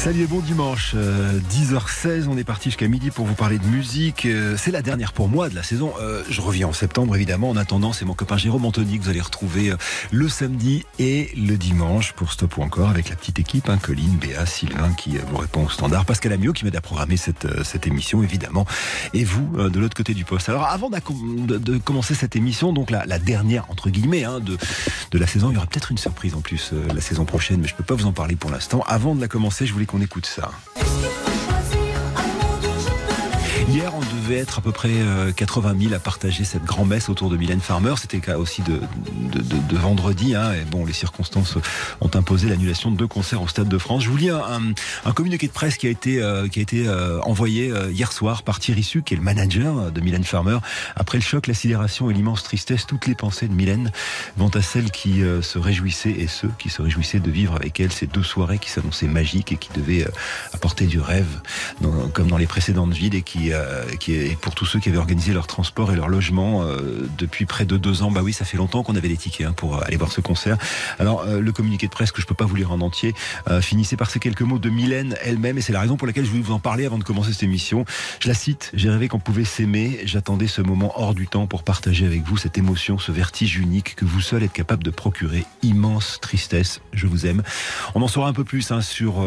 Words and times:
Salut 0.00 0.22
et 0.22 0.26
bon 0.26 0.40
dimanche, 0.40 0.94
10h16, 0.94 2.06
euh, 2.06 2.26
on 2.30 2.38
est 2.38 2.44
parti 2.44 2.70
jusqu'à 2.70 2.88
midi 2.88 3.10
pour 3.10 3.26
vous 3.26 3.34
parler 3.34 3.58
de 3.58 3.66
musique. 3.66 4.24
Euh, 4.24 4.56
c'est 4.56 4.70
la 4.70 4.80
dernière 4.80 5.12
pour 5.12 5.28
moi 5.28 5.50
de 5.50 5.54
la 5.54 5.62
saison. 5.62 5.92
Euh, 6.00 6.22
je 6.30 6.40
reviens 6.40 6.68
en 6.68 6.72
septembre 6.72 7.14
évidemment. 7.16 7.50
En 7.50 7.56
attendant, 7.58 7.92
c'est 7.92 8.06
mon 8.06 8.14
copain 8.14 8.38
Jérôme 8.38 8.64
Anthony 8.64 8.98
que 8.98 9.04
vous 9.04 9.10
allez 9.10 9.20
retrouver 9.20 9.74
le 10.10 10.28
samedi 10.30 10.86
et 10.98 11.30
le 11.36 11.58
dimanche 11.58 12.14
pour 12.14 12.32
Stop 12.32 12.56
ou 12.56 12.62
encore 12.62 12.88
avec 12.88 13.10
la 13.10 13.16
petite 13.16 13.38
équipe, 13.40 13.68
hein, 13.68 13.76
Colline, 13.76 14.16
Béa, 14.16 14.46
Sylvain 14.46 14.90
qui 14.94 15.18
vous 15.18 15.36
répond 15.36 15.66
au 15.66 15.68
standard, 15.68 16.06
Pascal 16.06 16.32
Amiot 16.32 16.54
qui 16.54 16.64
m'aide 16.64 16.76
à 16.76 16.80
programmer 16.80 17.18
cette, 17.18 17.46
émission 17.86 18.22
évidemment, 18.22 18.64
et 19.12 19.24
vous 19.24 19.68
de 19.68 19.80
l'autre 19.80 19.96
côté 19.96 20.14
du 20.14 20.24
poste. 20.24 20.48
Alors 20.48 20.64
avant 20.64 20.88
de, 20.88 21.78
commencer 21.78 22.14
cette 22.14 22.36
émission, 22.36 22.72
donc 22.72 22.90
la, 22.90 23.18
dernière 23.18 23.70
entre 23.70 23.90
guillemets 23.90 24.24
hein, 24.24 24.40
de, 24.40 24.56
de 25.10 25.18
la 25.18 25.26
saison, 25.26 25.50
il 25.50 25.54
y 25.54 25.56
aura 25.58 25.66
peut-être 25.66 25.90
une 25.90 25.98
surprise 25.98 26.34
en 26.34 26.40
plus 26.40 26.72
la 26.94 27.02
saison 27.02 27.26
prochaine, 27.26 27.60
mais 27.60 27.68
je 27.68 27.74
peux 27.74 27.84
pas 27.84 27.94
vous 27.94 28.06
en 28.06 28.12
parler 28.12 28.36
pour 28.36 28.50
l'instant. 28.50 28.82
Avant 28.86 29.14
de 29.14 29.20
la 29.20 29.28
commencer, 29.28 29.49
je 29.58 29.72
voulais 29.72 29.86
qu'on 29.86 30.00
écoute 30.00 30.26
ça. 30.26 30.50
Hier, 33.70 33.94
on 33.94 34.00
devait 34.00 34.38
être 34.38 34.58
à 34.58 34.62
peu 34.62 34.72
près 34.72 34.90
80 35.36 35.70
euh, 35.70 35.80
000 35.80 35.94
à 35.94 36.00
partager 36.00 36.42
cette 36.42 36.64
grand-messe 36.64 37.08
autour 37.08 37.30
de 37.30 37.36
Mylène 37.36 37.60
Farmer. 37.60 37.94
C'était 37.98 38.16
le 38.16 38.22
cas 38.22 38.36
aussi 38.36 38.62
de, 38.62 38.80
de, 39.30 39.76
vendredi. 39.76 40.34
Hein. 40.34 40.54
Et 40.54 40.64
bon, 40.64 40.84
les 40.84 40.92
circonstances 40.92 41.56
ont 42.00 42.10
imposé 42.14 42.48
l'annulation 42.48 42.90
de 42.90 42.96
deux 42.96 43.06
concerts 43.06 43.40
au 43.40 43.46
Stade 43.46 43.68
de 43.68 43.78
France. 43.78 44.02
Je 44.02 44.10
vous 44.10 44.16
lis 44.16 44.30
un, 44.30 45.12
communiqué 45.12 45.46
de 45.46 45.52
presse 45.52 45.76
qui 45.76 45.86
a 45.86 45.90
été, 45.90 46.20
euh, 46.20 46.48
qui 46.48 46.58
a 46.58 46.62
été 46.62 46.88
euh, 46.88 47.20
envoyé 47.20 47.72
hier 47.92 48.10
soir 48.10 48.42
par 48.42 48.58
Thierry 48.58 48.82
Su, 48.82 49.02
qui 49.02 49.14
est 49.14 49.16
le 49.16 49.22
manager 49.22 49.92
de 49.92 50.00
Mylène 50.00 50.24
Farmer. 50.24 50.58
Après 50.96 51.18
le 51.18 51.22
choc, 51.22 51.46
la 51.46 51.54
sidération 51.54 52.10
et 52.10 52.14
l'immense 52.14 52.42
tristesse, 52.42 52.86
toutes 52.86 53.06
les 53.06 53.14
pensées 53.14 53.46
de 53.46 53.54
Mylène 53.54 53.92
vont 54.36 54.48
à 54.48 54.62
celles 54.62 54.90
qui 54.90 55.20
se 55.42 55.58
réjouissaient 55.60 56.10
et 56.10 56.26
ceux 56.26 56.50
qui 56.58 56.70
se 56.70 56.82
réjouissaient 56.82 57.20
de 57.20 57.30
vivre 57.30 57.54
avec 57.54 57.78
elle 57.78 57.92
ces 57.92 58.08
deux 58.08 58.24
soirées 58.24 58.58
qui 58.58 58.70
s'annonçaient 58.70 59.06
magiques 59.06 59.52
et 59.52 59.56
qui 59.56 59.70
devaient 59.72 60.08
apporter 60.52 60.86
du 60.86 60.98
rêve, 60.98 61.40
comme 62.12 62.26
dans 62.26 62.38
les 62.38 62.48
précédentes 62.48 62.94
villes 62.94 63.14
et 63.14 63.22
qui 63.22 63.52
euh, 63.60 63.84
qui 63.96 64.14
est 64.14 64.38
pour 64.38 64.54
tous 64.54 64.66
ceux 64.66 64.80
qui 64.80 64.88
avaient 64.88 64.98
organisé 64.98 65.32
leur 65.32 65.46
transport 65.46 65.92
et 65.92 65.96
leur 65.96 66.08
logement 66.08 66.62
euh, 66.62 67.06
depuis 67.18 67.46
près 67.46 67.64
de 67.64 67.76
deux 67.76 68.02
ans. 68.02 68.10
Bah 68.10 68.20
oui, 68.22 68.32
ça 68.32 68.44
fait 68.44 68.56
longtemps 68.56 68.82
qu'on 68.82 68.96
avait 68.96 69.08
des 69.08 69.16
tickets 69.16 69.46
hein, 69.46 69.52
pour 69.52 69.82
aller 69.82 69.96
voir 69.96 70.12
ce 70.12 70.20
concert. 70.20 70.56
Alors 70.98 71.22
euh, 71.22 71.40
le 71.40 71.52
communiqué 71.52 71.86
de 71.86 71.92
presse 71.92 72.12
que 72.12 72.20
je 72.22 72.26
peux 72.26 72.34
pas 72.34 72.44
vous 72.44 72.56
lire 72.56 72.72
en 72.72 72.80
entier 72.80 73.14
finissait 73.60 73.96
par 73.96 74.10
ces 74.10 74.18
quelques 74.18 74.42
mots 74.42 74.58
de 74.58 74.70
Mylène 74.70 75.16
elle-même 75.22 75.58
et 75.58 75.60
c'est 75.60 75.72
la 75.72 75.80
raison 75.80 75.96
pour 75.96 76.06
laquelle 76.06 76.24
je 76.24 76.30
voulais 76.30 76.42
vous 76.42 76.52
en 76.52 76.58
parler 76.58 76.86
avant 76.86 76.98
de 76.98 77.04
commencer 77.04 77.32
cette 77.32 77.42
émission. 77.42 77.84
Je 78.20 78.28
la 78.28 78.34
cite 78.34 78.70
J'ai 78.74 78.90
rêvé 78.90 79.08
qu'on 79.08 79.18
pouvait 79.18 79.44
s'aimer. 79.44 80.00
J'attendais 80.04 80.46
ce 80.46 80.62
moment 80.62 80.92
hors 80.96 81.14
du 81.14 81.26
temps 81.26 81.46
pour 81.46 81.62
partager 81.62 82.06
avec 82.06 82.22
vous 82.22 82.36
cette 82.36 82.58
émotion, 82.58 82.98
ce 82.98 83.12
vertige 83.12 83.56
unique 83.56 83.96
que 83.96 84.04
vous 84.04 84.20
seul 84.20 84.42
êtes 84.42 84.52
capable 84.52 84.82
de 84.82 84.90
procurer. 84.90 85.44
Immense 85.62 86.18
tristesse. 86.20 86.80
Je 86.92 87.06
vous 87.06 87.26
aime. 87.26 87.42
On 87.94 88.02
en 88.02 88.08
saura 88.08 88.28
un 88.28 88.32
peu 88.32 88.44
plus 88.44 88.70
hein, 88.70 88.80
sur 88.80 89.24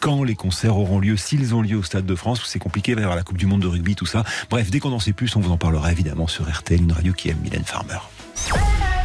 quand 0.00 0.24
les 0.24 0.34
concerts 0.34 0.76
auront 0.76 0.98
lieu, 0.98 1.16
s'ils 1.16 1.54
ont 1.54 1.62
lieu 1.62 1.76
au 1.76 1.82
Stade 1.82 2.06
de 2.06 2.14
France. 2.14 2.42
C'est 2.44 2.58
compliqué, 2.58 2.94
avoir 3.06 3.16
la 3.16 3.22
Coupe 3.22 3.38
du 3.38 3.45
Monde 3.46 3.62
de 3.62 3.68
rugby, 3.68 3.94
tout 3.94 4.06
ça. 4.06 4.24
Bref, 4.50 4.70
dès 4.70 4.80
qu'on 4.80 4.92
en 4.92 5.00
sait 5.00 5.12
plus, 5.12 5.34
on 5.36 5.40
vous 5.40 5.52
en 5.52 5.56
parlera 5.56 5.92
évidemment 5.92 6.26
sur 6.26 6.50
RTL, 6.50 6.82
une 6.82 6.92
radio 6.92 7.12
qui 7.12 7.30
aime 7.30 7.38
Mylène 7.38 7.64
Farmer. 7.64 7.98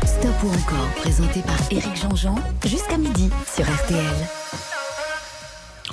Stop 0.06 0.44
ou 0.44 0.50
encore, 0.50 0.88
présenté 0.98 1.42
par 1.42 1.58
Éric 1.72 1.96
Jean-Jean, 1.96 2.36
jusqu'à 2.66 2.98
midi 2.98 3.30
sur 3.54 3.64
RTL. 3.64 4.06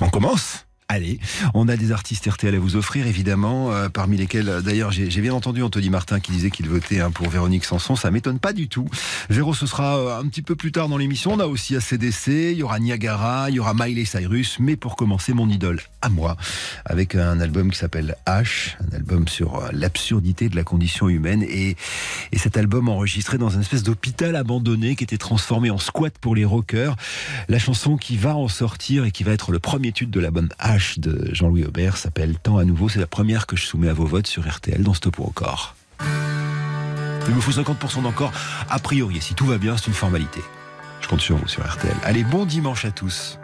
On 0.01 0.09
commence 0.09 0.65
Allez, 0.91 1.19
on 1.53 1.67
a 1.67 1.77
des 1.77 1.91
artistes 1.91 2.25
RTL 2.27 2.55
à 2.55 2.57
vous 2.57 2.75
offrir, 2.75 3.05
évidemment, 3.05 3.71
euh, 3.71 3.89
parmi 3.89 4.17
lesquels, 4.17 4.49
euh, 4.49 4.59
d'ailleurs, 4.59 4.91
j'ai 4.91 5.21
bien 5.21 5.35
entendu 5.35 5.61
Anthony 5.61 5.91
Martin 5.91 6.19
qui 6.19 6.31
disait 6.31 6.49
qu'il 6.49 6.67
votait 6.67 6.99
hein, 6.99 7.11
pour 7.11 7.29
Véronique 7.29 7.63
Sanson, 7.63 7.95
ça 7.95 8.09
m'étonne 8.09 8.39
pas 8.39 8.53
du 8.53 8.69
tout. 8.69 8.87
Véro, 9.29 9.53
ce 9.53 9.67
sera 9.67 9.99
euh, 9.99 10.19
un 10.19 10.25
petit 10.25 10.41
peu 10.41 10.55
plus 10.55 10.71
tard 10.71 10.89
dans 10.89 10.97
l'émission, 10.97 11.33
on 11.33 11.39
a 11.39 11.45
aussi 11.45 11.75
ACDC, 11.75 12.27
il 12.29 12.57
y 12.57 12.63
aura 12.63 12.79
Niagara, 12.79 13.51
il 13.51 13.57
y 13.57 13.59
aura 13.59 13.75
Miley 13.75 14.03
Cyrus, 14.03 14.57
mais 14.59 14.77
pour 14.77 14.95
commencer, 14.95 15.31
mon 15.33 15.47
idole 15.47 15.79
à 16.01 16.09
moi, 16.09 16.37
avec 16.85 17.13
un 17.13 17.39
album 17.39 17.69
qui 17.69 17.77
s'appelle 17.77 18.15
H, 18.25 18.75
un 18.91 18.95
album 18.95 19.27
sur 19.27 19.69
l'absurdité 19.71 20.49
de 20.49 20.55
la 20.55 20.63
condition 20.63 21.07
humaine, 21.07 21.43
et, 21.43 21.75
et 22.31 22.37
cet 22.39 22.57
album 22.57 22.89
enregistré 22.89 23.37
dans 23.37 23.51
une 23.51 23.61
espèce 23.61 23.83
d'hôpital 23.83 24.35
abandonné 24.35 24.95
qui 24.95 25.03
était 25.03 25.19
transformé 25.19 25.69
en 25.69 25.77
squat 25.77 26.17
pour 26.19 26.33
les 26.33 26.45
rockers, 26.45 26.95
la 27.47 27.59
chanson 27.59 27.95
qui 27.95 28.17
va 28.17 28.35
en 28.35 28.47
sortir 28.47 29.05
et 29.05 29.11
qui 29.11 29.23
va 29.23 29.33
être 29.33 29.51
le 29.51 29.59
premier 29.59 29.91
tube 29.91 30.09
de 30.09 30.19
l'album 30.19 30.49
H, 30.59 30.78
de 30.97 31.29
Jean-Louis 31.33 31.65
Aubert 31.65 31.97
s'appelle 31.97 32.37
Temps 32.37 32.57
à 32.57 32.65
nouveau. 32.65 32.89
C'est 32.89 32.99
la 32.99 33.07
première 33.07 33.47
que 33.47 33.55
je 33.55 33.65
soumets 33.65 33.89
à 33.89 33.93
vos 33.93 34.05
votes 34.05 34.27
sur 34.27 34.47
RTL 34.49 34.81
dans 34.81 34.93
Stop 34.93 35.19
ou 35.19 35.25
encore. 35.25 35.75
Il 37.27 37.35
me 37.35 37.41
faut 37.41 37.51
50% 37.51 38.01
d'encore. 38.01 38.31
A 38.69 38.79
priori, 38.79 39.21
si 39.21 39.33
tout 39.35 39.45
va 39.45 39.57
bien, 39.57 39.77
c'est 39.77 39.87
une 39.87 39.93
formalité. 39.93 40.41
Je 41.01 41.07
compte 41.07 41.21
sur 41.21 41.37
vous 41.37 41.47
sur 41.47 41.67
RTL. 41.69 41.95
Allez, 42.03 42.23
bon 42.23 42.45
dimanche 42.45 42.85
à 42.85 42.91
tous. 42.91 43.37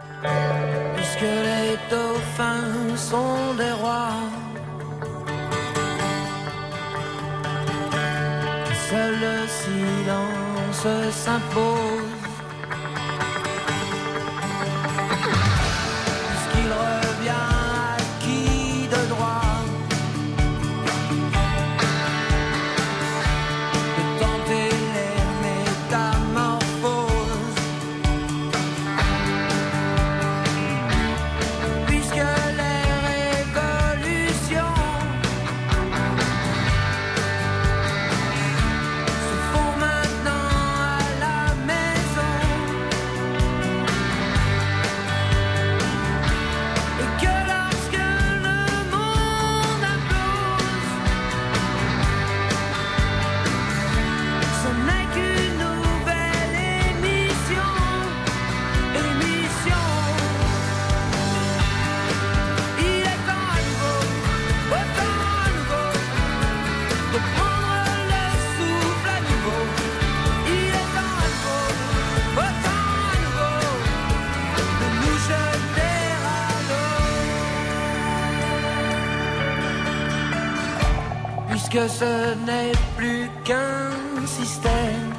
Que 81.75 81.89
ce 81.89 82.33
n'est 82.47 82.71
plus 82.95 83.29
qu'un 83.43 84.25
système. 84.25 85.11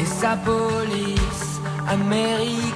Et 0.00 0.04
sa 0.04 0.34
police 0.36 1.60
américaine 1.88 2.69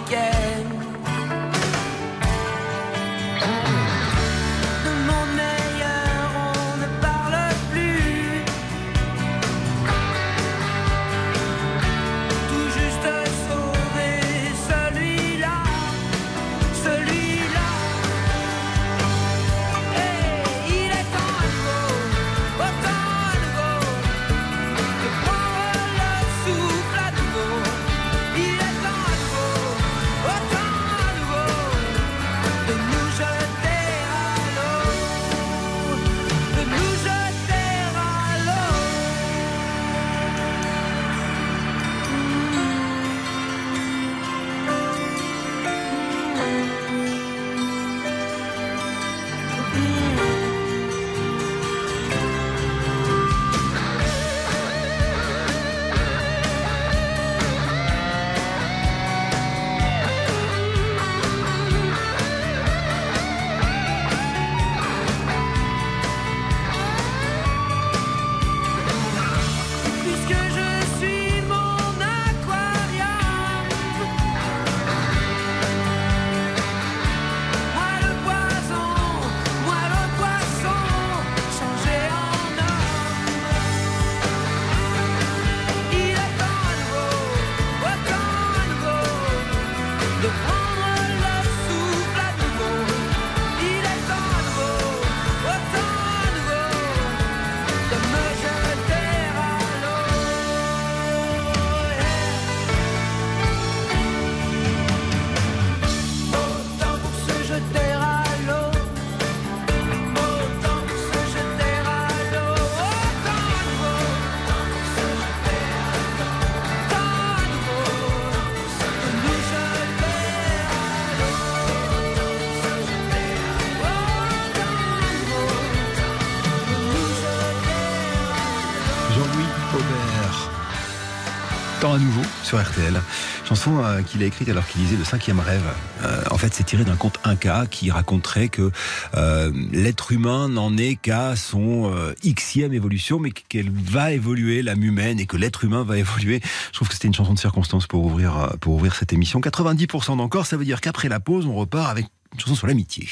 sur 132.55 132.63
RTL. 132.63 133.01
Chanson 133.49 133.83
euh, 133.83 134.03
qu'il 134.03 134.23
a 134.23 134.27
écrite 134.27 134.49
alors 134.49 134.67
qu'il 134.67 134.83
lisait 134.83 134.97
le 134.97 135.05
cinquième 135.05 135.41
rêve. 135.41 135.65
Euh, 136.05 136.23
en 136.31 136.39
fait, 136.39 136.55
c'est 136.55 136.65
tiré 136.65 136.85
d'un 136.85 136.95
conte 136.97 137.19
Inca 137.25 137.67
qui 137.69 137.91
raconterait 137.91 138.49
que 138.49 138.71
euh, 139.17 139.51
l'être 139.73 140.13
humain 140.13 140.49
n'en 140.49 140.77
est 140.77 140.95
qu'à 140.97 141.35
son 141.37 141.93
xème 142.23 142.73
évolution, 142.73 143.19
mais 143.19 143.31
qu'elle 143.31 143.71
va 143.71 144.13
évoluer, 144.13 144.63
l'âme 144.63 144.85
humaine, 144.85 145.19
et 145.19 145.27
que 145.27 145.37
l'être 145.37 145.65
humain 145.65 145.83
va 145.83 145.99
évoluer. 145.99 146.41
Je 146.69 146.77
trouve 146.77 146.89
que 146.89 146.95
c'était 146.95 147.09
une 147.09 147.15
chanson 147.15 147.35
de 147.35 147.39
circonstance 147.39 147.87
pour 147.87 148.05
ouvrir, 148.05 148.53
pour 148.61 148.75
ouvrir 148.75 148.95
cette 148.95 149.13
émission. 149.13 149.41
90% 149.41 150.17
d'encore, 150.17 150.47
ça 150.47 150.57
veut 150.57 150.65
dire 150.65 150.81
qu'après 150.81 151.09
la 151.09 151.21
pause, 151.21 151.47
on 151.47 151.55
repart 151.55 151.91
avec 151.91 152.07
une 152.35 152.41
chanson 152.41 152.55
sur 152.55 152.67
l'amitié. 152.67 153.09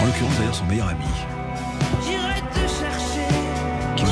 En 0.00 0.06
l'occurrence, 0.06 0.36
d'ailleurs, 0.38 0.54
son 0.54 0.66
meilleur 0.66 0.88
ami 0.88 1.31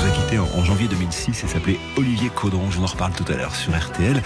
nous 0.01 0.09
a 0.09 0.11
quitté 0.15 0.39
en, 0.39 0.47
en 0.57 0.65
janvier 0.65 0.89
2006 0.89 1.45
et 1.45 1.47
s'appelait 1.47 1.79
Olivier 1.97 2.31
Caudron. 2.31 2.71
Je 2.71 2.79
vous 2.79 2.85
en 2.85 2.87
reparle 2.87 3.13
tout 3.13 3.25
à 3.31 3.37
l'heure 3.37 3.55
sur 3.55 3.77
RTL. 3.77 4.23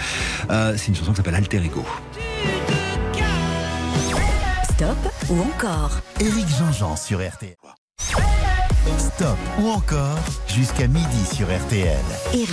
Euh, 0.49 0.75
c'est 0.77 0.87
une 0.87 0.95
chanson 0.95 1.11
qui 1.11 1.17
s'appelle 1.17 1.35
Alter 1.35 1.57
Ego. 1.57 1.85
Stop 4.63 4.97
ou 5.29 5.41
encore? 5.41 5.99
Éric 6.19 6.47
Jean-Jean 6.47 6.95
sur 6.95 7.19
RTL. 7.19 7.55
Stop 9.15 9.37
ou 9.59 9.69
encore 9.69 10.19
jusqu'à 10.45 10.87
midi 10.87 11.25
sur 11.33 11.47
RTL. 11.47 12.03
Éric. 12.33 12.49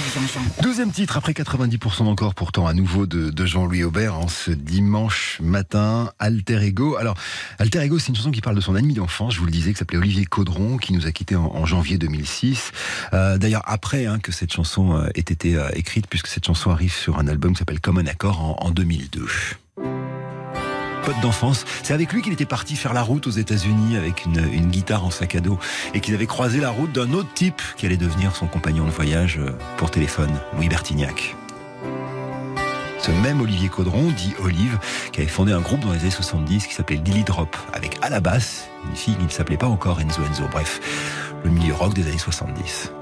Deuxième 0.63 0.93
titre 0.93 1.17
après 1.17 1.33
90% 1.33 2.05
d'encore 2.05 2.37
pourtant 2.37 2.69
à 2.69 2.73
nouveau 2.73 3.07
de, 3.07 3.31
de 3.31 3.47
Jean-Louis 3.47 3.83
Aubert 3.83 4.17
en 4.17 4.29
ce 4.29 4.53
dimanche 4.53 5.41
matin, 5.43 6.13
Alter 6.21 6.63
Ego. 6.63 6.97
Alors 6.99 7.17
Alter 7.59 7.81
Ego 7.83 7.99
c'est 7.99 8.11
une 8.11 8.15
chanson 8.15 8.31
qui 8.31 8.41
parle 8.41 8.55
de 8.55 8.61
son 8.61 8.77
ami 8.77 8.95
d'enfance, 8.95 9.35
je 9.35 9.41
vous 9.41 9.47
le 9.47 9.51
disais, 9.51 9.73
qui 9.73 9.79
s'appelait 9.81 9.99
Olivier 9.99 10.25
Caudron, 10.25 10.77
qui 10.77 10.93
nous 10.93 11.09
a 11.09 11.11
quittés 11.11 11.35
en, 11.35 11.47
en 11.47 11.67
janvier 11.67 11.99
2006. 11.99 12.71
Euh, 13.13 13.39
D'ailleurs 13.39 13.65
après 13.67 14.07
hein, 14.07 14.21
que 14.21 14.31
cette 14.31 14.53
chanson 14.53 14.97
euh, 14.97 15.09
ait 15.17 15.21
été 15.21 15.57
euh, 15.57 15.69
écrite, 15.75 16.07
puisque 16.07 16.29
cette 16.29 16.47
chanson 16.47 16.71
arrive 16.71 16.95
sur 16.95 17.19
un 17.19 17.27
album 17.27 17.55
qui 17.55 17.59
s'appelle 17.59 17.81
Comme 17.81 17.99
un 17.99 18.07
accord 18.07 18.41
en, 18.41 18.57
en 18.65 18.71
2002 18.71 19.27
pote 21.03 21.21
d'enfance. 21.21 21.65
C'est 21.83 21.95
avec 21.95 22.13
lui 22.13 22.23
qu'il 22.23 22.33
était 22.33 22.47
parti 22.47 22.77
faire 22.77 22.93
la 22.93 23.03
route 23.03 23.27
aux 23.27 23.31
États-Unis 23.31 23.97
avec 23.97 24.25
une, 24.25 24.49
une 24.53 24.71
guitare 24.71 25.05
en 25.05 25.11
sac 25.11 25.35
à 25.35 25.41
dos 25.41 25.59
et 25.95 26.01
qu'ils 26.01 26.15
avaient 26.15 26.27
croisé 26.27 26.61
la 26.61 26.71
route 26.71 26.93
d'un 26.93 27.13
autre 27.13 27.33
type 27.35 27.61
qui 27.77 27.87
allait 27.87 27.97
devenir 27.97 28.37
son 28.37 28.47
compagnon 28.47 28.85
de 28.85 28.91
voyage 28.91 29.39
euh, 29.39 29.51
pour 29.77 29.91
téléphone, 29.91 30.31
Louis 30.57 30.69
Bertignac. 30.69 31.35
Ce 32.99 33.11
même 33.11 33.41
Olivier 33.41 33.69
Caudron, 33.69 34.13
dit 34.17 34.33
Olive, 34.45 34.79
qui 35.13 35.21
avait 35.21 35.29
fondé 35.29 35.51
un 35.53 35.61
groupe 35.61 35.81
dans 35.81 35.93
les 35.93 36.01
années 36.01 36.11
70 36.11 36.69
qui 36.69 36.75
s'appelait 36.75 37.01
Lily 37.05 37.25
Drop, 37.25 37.57
avec 37.73 37.99
à 38.01 38.09
la 38.09 38.21
basse 38.21 38.69
une 38.89 38.95
fille 38.95 39.17
qui 39.17 39.25
ne 39.25 39.29
s'appelait 39.29 39.57
pas 39.57 39.67
encore 39.67 40.01
Enzo 40.01 40.23
Enzo. 40.23 40.45
Bref, 40.53 40.81
le 41.43 41.51
milieu 41.51 41.75
rock 41.75 41.95
des 41.95 42.07
années 42.07 42.19
70. 42.19 42.93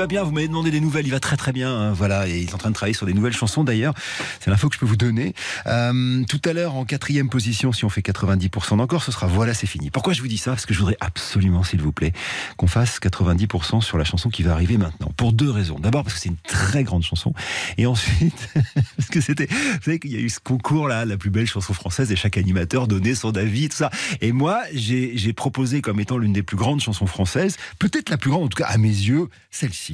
Va 0.00 0.06
bien. 0.06 0.22
Vous 0.22 0.32
m'avez 0.32 0.48
demandé 0.48 0.70
des 0.70 0.80
nouvelles. 0.80 1.06
Il 1.06 1.10
va 1.10 1.20
très 1.20 1.36
très 1.36 1.52
bien. 1.52 1.70
hein, 1.70 1.92
voilà, 1.92 2.26
et 2.26 2.38
il 2.38 2.48
est 2.48 2.54
en 2.54 2.58
train 2.58 2.70
de 2.70 2.74
travailler 2.74 2.94
sur 2.94 3.04
des 3.04 3.12
nouvelles 3.12 3.34
chansons 3.34 3.64
d'ailleurs. 3.64 3.92
C'est 4.40 4.50
l'info 4.50 4.70
que 4.70 4.74
je 4.74 4.80
peux 4.80 4.86
vous 4.86 4.96
donner. 4.96 5.34
Euh, 5.66 6.24
tout 6.24 6.40
à 6.46 6.54
l'heure, 6.54 6.74
en 6.74 6.86
quatrième 6.86 7.28
position, 7.28 7.70
si 7.72 7.84
on 7.84 7.90
fait 7.90 8.00
90% 8.00 8.78
d'encore, 8.78 9.02
ce 9.02 9.12
sera 9.12 9.26
voilà, 9.26 9.52
c'est 9.52 9.66
fini. 9.66 9.90
Pourquoi 9.90 10.14
je 10.14 10.22
vous 10.22 10.28
dis 10.28 10.38
ça? 10.38 10.52
Parce 10.52 10.64
que 10.64 10.72
je 10.72 10.78
voudrais 10.78 10.96
absolument, 11.00 11.64
s'il 11.64 11.82
vous 11.82 11.92
plaît, 11.92 12.12
qu'on 12.56 12.66
fasse 12.66 12.98
90% 12.98 13.82
sur 13.82 13.98
la 13.98 14.04
chanson 14.04 14.30
qui 14.30 14.42
va 14.42 14.52
arriver 14.52 14.78
maintenant. 14.78 15.12
Pour 15.18 15.34
deux 15.34 15.50
raisons. 15.50 15.78
D'abord 15.78 16.04
parce 16.04 16.14
que 16.14 16.20
c'est 16.20 16.30
une 16.30 16.36
très 16.48 16.82
grande 16.82 17.02
chanson, 17.02 17.34
et 17.76 17.84
ensuite 17.84 18.48
parce 18.96 19.08
que 19.10 19.20
c'était, 19.20 19.48
vous 19.50 19.82
savez 19.82 19.98
qu'il 19.98 20.12
y 20.12 20.16
a 20.16 20.20
eu 20.20 20.30
ce 20.30 20.40
concours 20.40 20.88
là, 20.88 21.04
la 21.04 21.18
plus 21.18 21.30
belle 21.30 21.46
chanson 21.46 21.74
française, 21.74 22.10
et 22.10 22.16
chaque 22.16 22.38
animateur 22.38 22.88
donnait 22.88 23.14
son 23.14 23.36
avis, 23.36 23.68
tout 23.68 23.76
ça. 23.76 23.90
Et 24.22 24.32
moi, 24.32 24.62
j'ai 24.72 25.32
proposé 25.34 25.82
comme 25.82 26.00
étant 26.00 26.16
l'une 26.16 26.32
des 26.32 26.42
plus 26.42 26.56
grandes 26.56 26.80
chansons 26.80 27.06
françaises, 27.06 27.58
peut-être 27.78 28.08
la 28.08 28.16
plus 28.16 28.30
grande, 28.30 28.44
en 28.44 28.48
tout 28.48 28.62
cas 28.62 28.68
à 28.68 28.78
mes 28.78 28.88
yeux, 28.88 29.28
celle-ci. 29.50 29.89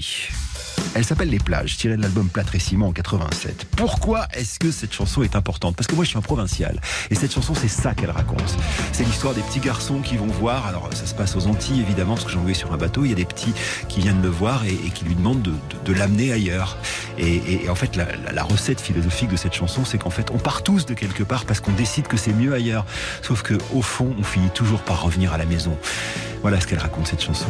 Elle 0.95 1.05
s'appelle 1.05 1.29
Les 1.29 1.39
plages, 1.39 1.77
tirée 1.77 1.97
de 1.97 2.03
l'album 2.03 2.29
Plâtre 2.29 2.55
et 2.55 2.59
Ciment 2.59 2.89
en 2.89 2.93
87. 2.93 3.67
Pourquoi 3.77 4.27
est-ce 4.33 4.59
que 4.59 4.71
cette 4.71 4.93
chanson 4.93 5.23
est 5.23 5.37
importante? 5.37 5.77
Parce 5.77 5.87
que 5.87 5.95
moi 5.95 6.05
je 6.05 6.11
suis 6.11 6.19
un 6.19 6.23
provincial 6.23 6.81
et 7.11 7.15
cette 7.15 7.33
chanson 7.33 7.55
c'est 7.55 7.69
ça 7.69 7.95
qu'elle 7.95 8.11
raconte. 8.11 8.57
C'est 8.93 9.05
l'histoire 9.05 9.35
des 9.35 9.43
petits 9.43 9.61
garçons 9.61 10.01
qui 10.01 10.17
vont 10.17 10.27
voir, 10.27 10.67
alors 10.67 10.89
ça 10.95 11.07
se 11.07 11.15
passe 11.15 11.37
aux 11.37 11.47
Antilles 11.47 11.81
évidemment 11.81 12.15
parce 12.15 12.27
que 12.27 12.33
j'en 12.33 12.43
vais 12.43 12.55
sur 12.55 12.73
un 12.73 12.77
bateau, 12.77 13.05
il 13.05 13.11
y 13.11 13.13
a 13.13 13.17
des 13.17 13.25
petits 13.25 13.53
qui 13.89 14.01
viennent 14.01 14.23
le 14.23 14.29
voir 14.29 14.65
et, 14.65 14.77
qui 14.91 15.05
lui 15.05 15.15
demandent 15.15 15.43
de, 15.43 15.93
l'amener 15.93 16.33
ailleurs. 16.33 16.79
Et, 17.19 17.69
en 17.69 17.75
fait 17.75 17.97
la 17.97 18.43
recette 18.43 18.81
philosophique 18.81 19.31
de 19.31 19.37
cette 19.37 19.55
chanson 19.55 19.85
c'est 19.85 19.99
qu'en 19.99 20.11
fait 20.11 20.31
on 20.31 20.39
part 20.39 20.63
tous 20.63 20.87
de 20.87 20.95
quelque 20.95 21.23
part 21.23 21.45
parce 21.45 21.61
qu'on 21.61 21.73
décide 21.73 22.07
que 22.07 22.17
c'est 22.17 22.33
mieux 22.33 22.55
ailleurs. 22.55 22.85
Sauf 23.23 23.43
que 23.43 23.55
au 23.75 23.83
fond 23.83 24.15
on 24.19 24.23
finit 24.23 24.51
toujours 24.51 24.81
par 24.81 25.03
revenir 25.03 25.33
à 25.33 25.39
la 25.39 25.47
maison. 25.47 25.77
Voilà 26.43 26.61
ce 26.61 26.67
qu'elle 26.67 26.79
raconte 26.79 27.07
cette 27.07 27.23
chanson. 27.23 27.49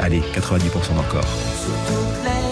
Allez, 0.00 0.22
90% 0.34 0.94
d'encore. 0.94 2.47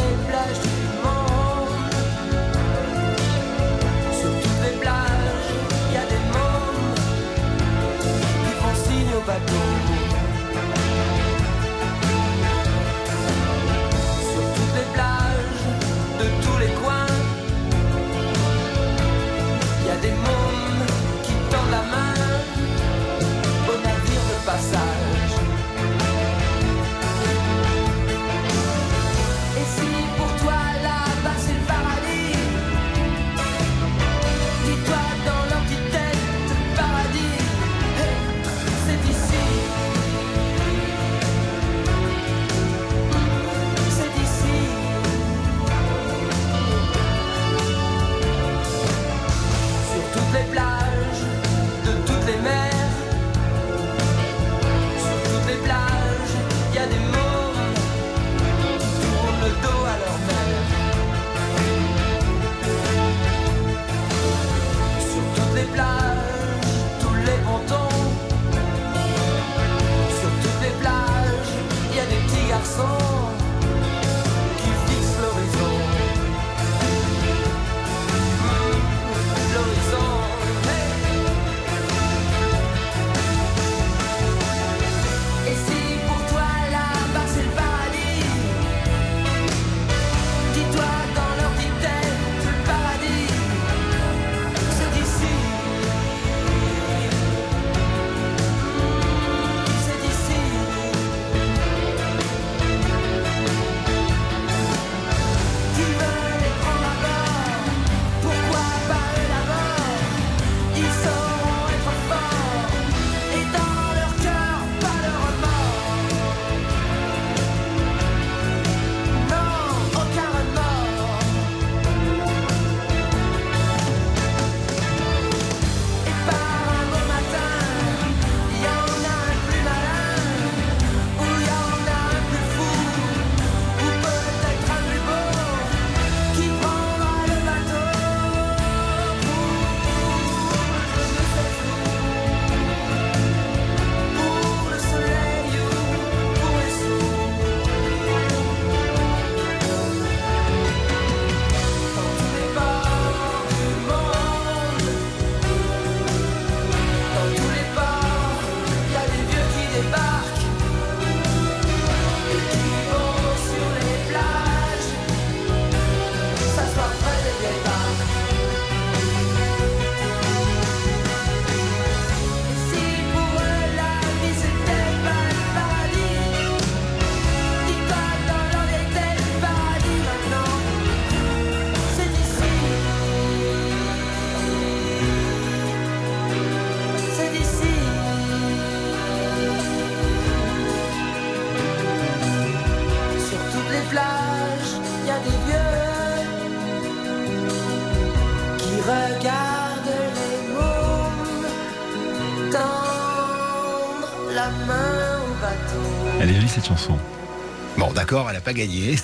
D'accord, 208.06 208.30
elle 208.30 208.36
a 208.36 208.40
pas 208.40 208.52
gagné. 208.52 208.94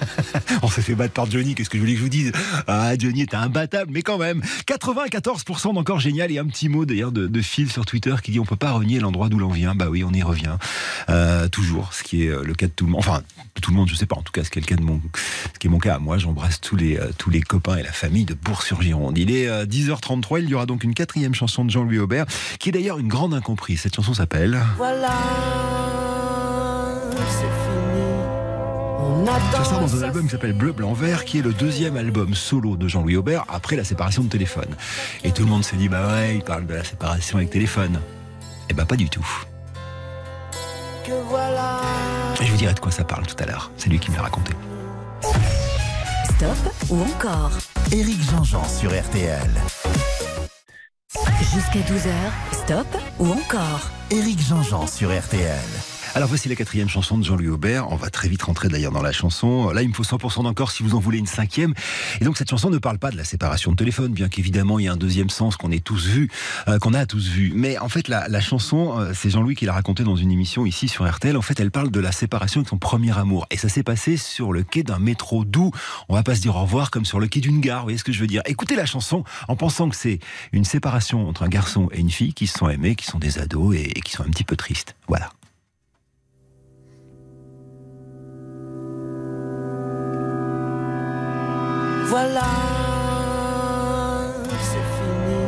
On 0.62 0.68
s'est 0.68 0.82
fait 0.82 0.96
battre 0.96 1.14
par 1.14 1.30
Johnny. 1.30 1.54
Qu'est-ce 1.54 1.70
que 1.70 1.78
je 1.78 1.82
voulais 1.82 1.92
que 1.92 1.98
je 1.98 2.02
vous 2.02 2.08
dise? 2.08 2.32
Ah, 2.66 2.98
Johnny 2.98 3.22
était 3.22 3.36
imbattable, 3.36 3.92
mais 3.94 4.02
quand 4.02 4.18
même. 4.18 4.42
94% 4.66 5.72
d'encore 5.72 6.00
génial. 6.00 6.32
Et 6.32 6.38
un 6.38 6.46
petit 6.46 6.68
mot 6.68 6.84
d'ailleurs 6.84 7.12
de, 7.12 7.28
de 7.28 7.42
Phil 7.42 7.70
sur 7.70 7.86
Twitter 7.86 8.12
qui 8.20 8.32
dit 8.32 8.40
on 8.40 8.44
peut 8.44 8.56
pas 8.56 8.72
renier 8.72 8.98
l'endroit 8.98 9.28
d'où 9.28 9.38
l'on 9.38 9.50
vient. 9.50 9.76
Bah 9.76 9.86
oui, 9.88 10.02
on 10.02 10.10
y 10.10 10.24
revient. 10.24 10.56
Euh, 11.10 11.46
toujours. 11.46 11.94
Ce 11.94 12.02
qui 12.02 12.24
est 12.24 12.28
euh, 12.28 12.42
le 12.42 12.54
cas 12.54 12.66
de 12.66 12.72
tout 12.72 12.86
le 12.86 12.90
monde. 12.90 12.98
Enfin, 12.98 13.22
tout 13.62 13.70
le 13.70 13.76
monde, 13.76 13.88
je 13.88 13.94
sais 13.94 14.06
pas. 14.06 14.16
En 14.16 14.22
tout 14.22 14.32
cas, 14.32 14.42
ce 14.42 14.50
qui 14.50 14.58
est 14.58 14.62
le 14.62 14.66
cas 14.66 14.74
de 14.74 14.82
mon, 14.82 15.00
ce 15.14 15.64
est 15.64 15.70
mon 15.70 15.78
cas. 15.78 16.00
Moi, 16.00 16.18
j'embrasse 16.18 16.60
tous 16.60 16.74
les, 16.74 16.96
euh, 16.96 17.10
tous 17.18 17.30
les 17.30 17.42
copains 17.42 17.76
et 17.76 17.84
la 17.84 17.92
famille 17.92 18.24
de 18.24 18.34
Bourg-sur-Gironde. 18.34 19.16
Il 19.16 19.30
est 19.30 19.46
euh, 19.46 19.64
10h33. 19.64 20.42
Il 20.42 20.48
y 20.48 20.54
aura 20.56 20.66
donc 20.66 20.82
une 20.82 20.94
quatrième 20.94 21.36
chanson 21.36 21.64
de 21.64 21.70
Jean-Louis 21.70 22.00
Aubert, 22.00 22.26
qui 22.58 22.70
est 22.70 22.72
d'ailleurs 22.72 22.98
une 22.98 23.08
grande 23.08 23.32
incomprise. 23.32 23.82
Cette 23.82 23.94
chanson 23.94 24.12
s'appelle. 24.12 24.60
Voilà, 24.76 25.14
c'est 27.28 27.46
fini. 27.46 27.89
On 29.10 29.26
Ça 29.26 29.64
sort 29.64 29.80
dans 29.80 29.96
un 29.96 30.02
album 30.02 30.24
qui 30.24 30.30
s'appelle 30.30 30.52
Bleu, 30.52 30.72
Blanc, 30.72 30.92
Vert, 30.92 31.24
qui 31.24 31.38
est 31.38 31.42
le 31.42 31.52
deuxième 31.52 31.96
album 31.96 32.34
solo 32.34 32.76
de 32.76 32.86
Jean-Louis 32.86 33.16
Aubert 33.16 33.44
après 33.48 33.74
la 33.74 33.82
séparation 33.82 34.22
de 34.22 34.28
Téléphone. 34.28 34.68
Et 35.24 35.32
tout 35.32 35.42
le 35.42 35.48
monde 35.48 35.64
s'est 35.64 35.76
dit, 35.76 35.88
bah 35.88 36.06
ouais, 36.06 36.36
il 36.36 36.42
parle 36.42 36.64
de 36.66 36.74
la 36.74 36.84
séparation 36.84 37.38
avec 37.38 37.50
Téléphone. 37.50 38.00
Eh 38.68 38.72
ben 38.72 38.84
pas 38.86 38.94
du 38.96 39.08
tout. 39.08 39.26
que 41.04 41.12
voilà. 41.28 41.80
Et 42.40 42.46
je 42.46 42.52
vous 42.52 42.56
dirai 42.56 42.72
de 42.72 42.78
quoi 42.78 42.92
ça 42.92 43.02
parle 43.02 43.26
tout 43.26 43.36
à 43.42 43.46
l'heure. 43.46 43.72
C'est 43.76 43.90
lui 43.90 43.98
qui 43.98 44.12
me 44.12 44.16
l'a 44.16 44.22
raconté. 44.22 44.52
Stop 46.24 46.72
ou 46.88 47.02
encore 47.02 47.50
Éric 47.90 48.22
Jean-Jean 48.30 48.64
sur 48.68 48.90
RTL. 48.90 49.50
Jusqu'à 51.52 51.80
12h, 51.80 52.12
stop 52.52 52.86
ou 53.18 53.32
encore 53.32 53.90
Éric 54.10 54.40
Jean-Jean 54.40 54.86
sur 54.86 55.08
RTL. 55.10 55.58
Alors 56.16 56.28
voici 56.28 56.48
la 56.48 56.56
quatrième 56.56 56.88
chanson 56.88 57.16
de 57.18 57.24
Jean-Louis 57.24 57.48
Aubert. 57.48 57.90
On 57.92 57.96
va 57.96 58.10
très 58.10 58.28
vite 58.28 58.42
rentrer 58.42 58.68
d'ailleurs 58.68 58.90
dans 58.90 59.00
la 59.02 59.12
chanson. 59.12 59.70
Là, 59.70 59.82
il 59.82 59.88
me 59.88 59.94
faut 59.94 60.02
100% 60.02 60.42
d'encore 60.42 60.72
si 60.72 60.82
vous 60.82 60.96
en 60.96 60.98
voulez 60.98 61.18
une 61.18 61.26
cinquième. 61.26 61.72
Et 62.20 62.24
donc 62.24 62.36
cette 62.36 62.50
chanson 62.50 62.68
ne 62.68 62.78
parle 62.78 62.98
pas 62.98 63.10
de 63.12 63.16
la 63.16 63.22
séparation 63.24 63.70
de 63.70 63.76
téléphone, 63.76 64.12
bien 64.12 64.28
qu'évidemment 64.28 64.80
il 64.80 64.86
y 64.86 64.88
a 64.88 64.92
un 64.92 64.96
deuxième 64.96 65.30
sens 65.30 65.56
qu'on 65.56 65.70
ait 65.70 65.78
tous 65.78 66.06
vu, 66.08 66.28
euh, 66.66 66.78
qu'on 66.80 66.94
a 66.94 67.06
tous 67.06 67.28
vu. 67.28 67.52
Mais 67.54 67.78
en 67.78 67.88
fait, 67.88 68.08
la, 68.08 68.26
la 68.28 68.40
chanson, 68.40 68.98
euh, 68.98 69.12
c'est 69.14 69.30
Jean-Louis 69.30 69.54
qui 69.54 69.66
l'a 69.66 69.72
raconté 69.72 70.02
dans 70.02 70.16
une 70.16 70.32
émission 70.32 70.66
ici 70.66 70.88
sur 70.88 71.08
RTL. 71.08 71.36
En 71.36 71.42
fait, 71.42 71.60
elle 71.60 71.70
parle 71.70 71.90
de 71.92 72.00
la 72.00 72.10
séparation 72.12 72.60
avec 72.60 72.68
son 72.68 72.78
premier 72.78 73.16
amour. 73.16 73.46
Et 73.52 73.56
ça 73.56 73.68
s'est 73.68 73.84
passé 73.84 74.16
sur 74.16 74.52
le 74.52 74.64
quai 74.64 74.82
d'un 74.82 74.98
métro 74.98 75.44
doux. 75.44 75.70
On 76.08 76.14
va 76.14 76.24
pas 76.24 76.34
se 76.34 76.40
dire 76.40 76.56
au 76.56 76.62
revoir 76.62 76.90
comme 76.90 77.04
sur 77.04 77.20
le 77.20 77.28
quai 77.28 77.40
d'une 77.40 77.60
gare. 77.60 77.78
Vous 77.80 77.84
voyez 77.86 77.98
ce 77.98 78.04
que 78.04 78.12
je 78.12 78.20
veux 78.20 78.26
dire 78.26 78.42
Écoutez 78.46 78.74
la 78.74 78.84
chanson 78.86 79.22
en 79.46 79.54
pensant 79.54 79.88
que 79.88 79.96
c'est 79.96 80.18
une 80.52 80.64
séparation 80.64 81.28
entre 81.28 81.44
un 81.44 81.48
garçon 81.48 81.88
et 81.92 82.00
une 82.00 82.10
fille 82.10 82.34
qui 82.34 82.48
se 82.48 82.58
sont 82.58 82.68
aimés, 82.68 82.96
qui 82.96 83.06
sont 83.06 83.18
des 83.20 83.38
ados 83.38 83.76
et- 83.76 83.96
et 83.96 84.00
qui 84.00 84.12
sont 84.12 84.24
un 84.24 84.28
petit 84.30 84.44
peu 84.44 84.56
tristes. 84.56 84.96
Voilà. 85.06 85.30
Voilà, 92.10 92.50
c'est 94.68 94.88
fini. 94.96 95.44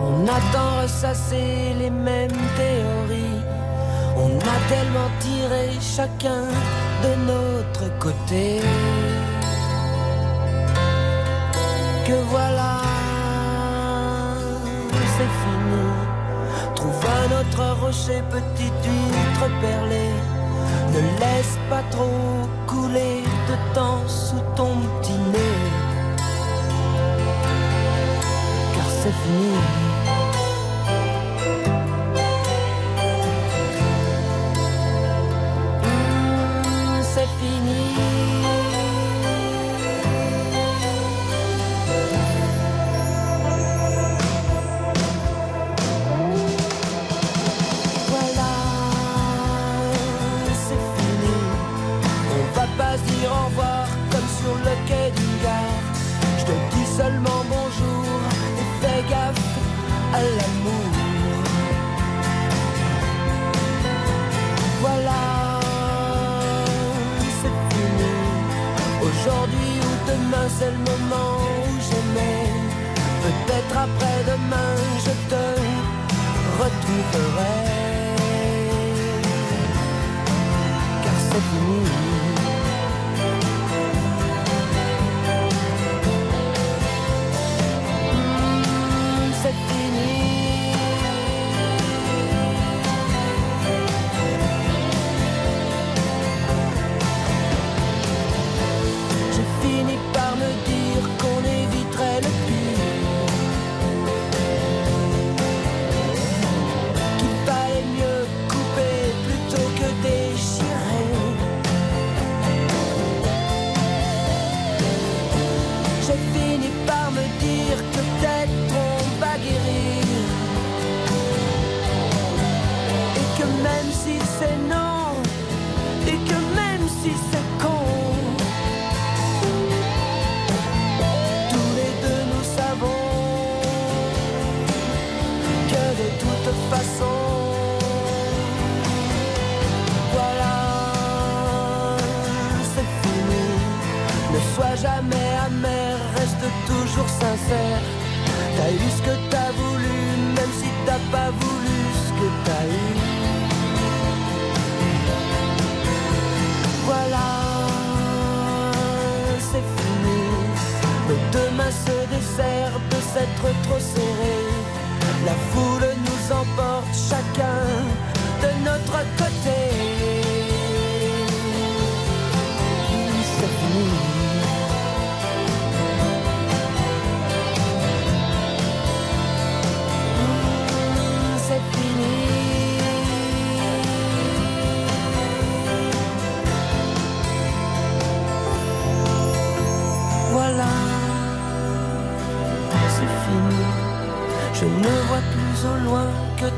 On 0.00 0.24
attend 0.26 0.82
ressasser 0.82 1.72
les 1.78 1.90
mêmes 1.90 2.42
théories. 2.56 3.42
On 4.16 4.36
a 4.38 4.58
tellement 4.68 5.10
tiré 5.20 5.70
chacun 5.80 6.42
de 7.04 7.12
notre 7.30 7.96
côté. 8.00 8.60
Que 12.08 12.16
voilà, 12.32 12.80
c'est 15.14 15.32
fini. 15.42 15.86
Trouve 16.74 17.02
un 17.20 17.40
autre 17.40 17.80
rocher, 17.80 18.20
petite 18.32 18.84
huître 18.84 19.46
perlée. 19.60 20.14
Ne 20.92 21.00
laisse 21.20 21.56
pas 21.70 21.84
trop 21.92 22.48
couler 22.66 23.22
de 23.48 23.74
temps 23.74 24.02
sous 24.08 24.42
ton 24.56 24.74
petit 25.00 25.18
nez. 25.32 25.57
Ooh. 29.30 29.67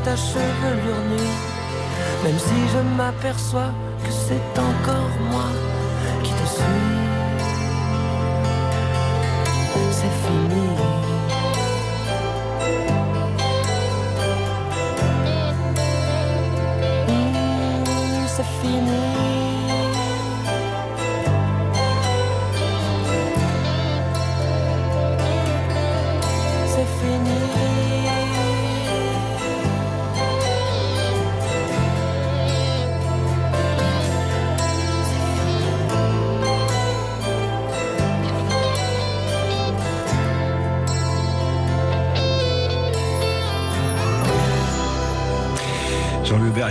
Ta 0.04 0.16
chevelure 0.16 1.02
nue. 1.10 1.34
Même 2.24 2.38
si 2.38 2.68
je 2.72 2.96
m'aperçois 2.96 3.72
que 4.04 4.10
c'est 4.10 4.58
encore 4.58 5.14
moi 5.30 5.50
qui 6.22 6.30
te 6.30 6.46
suis. 6.46 7.10
C'est 9.92 10.14
fini. 10.26 10.79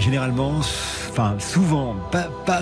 Généralement, 0.10 0.58
enfin 1.12 1.36
souvent, 1.38 1.95
pas, 2.12 2.30
pas 2.43 2.62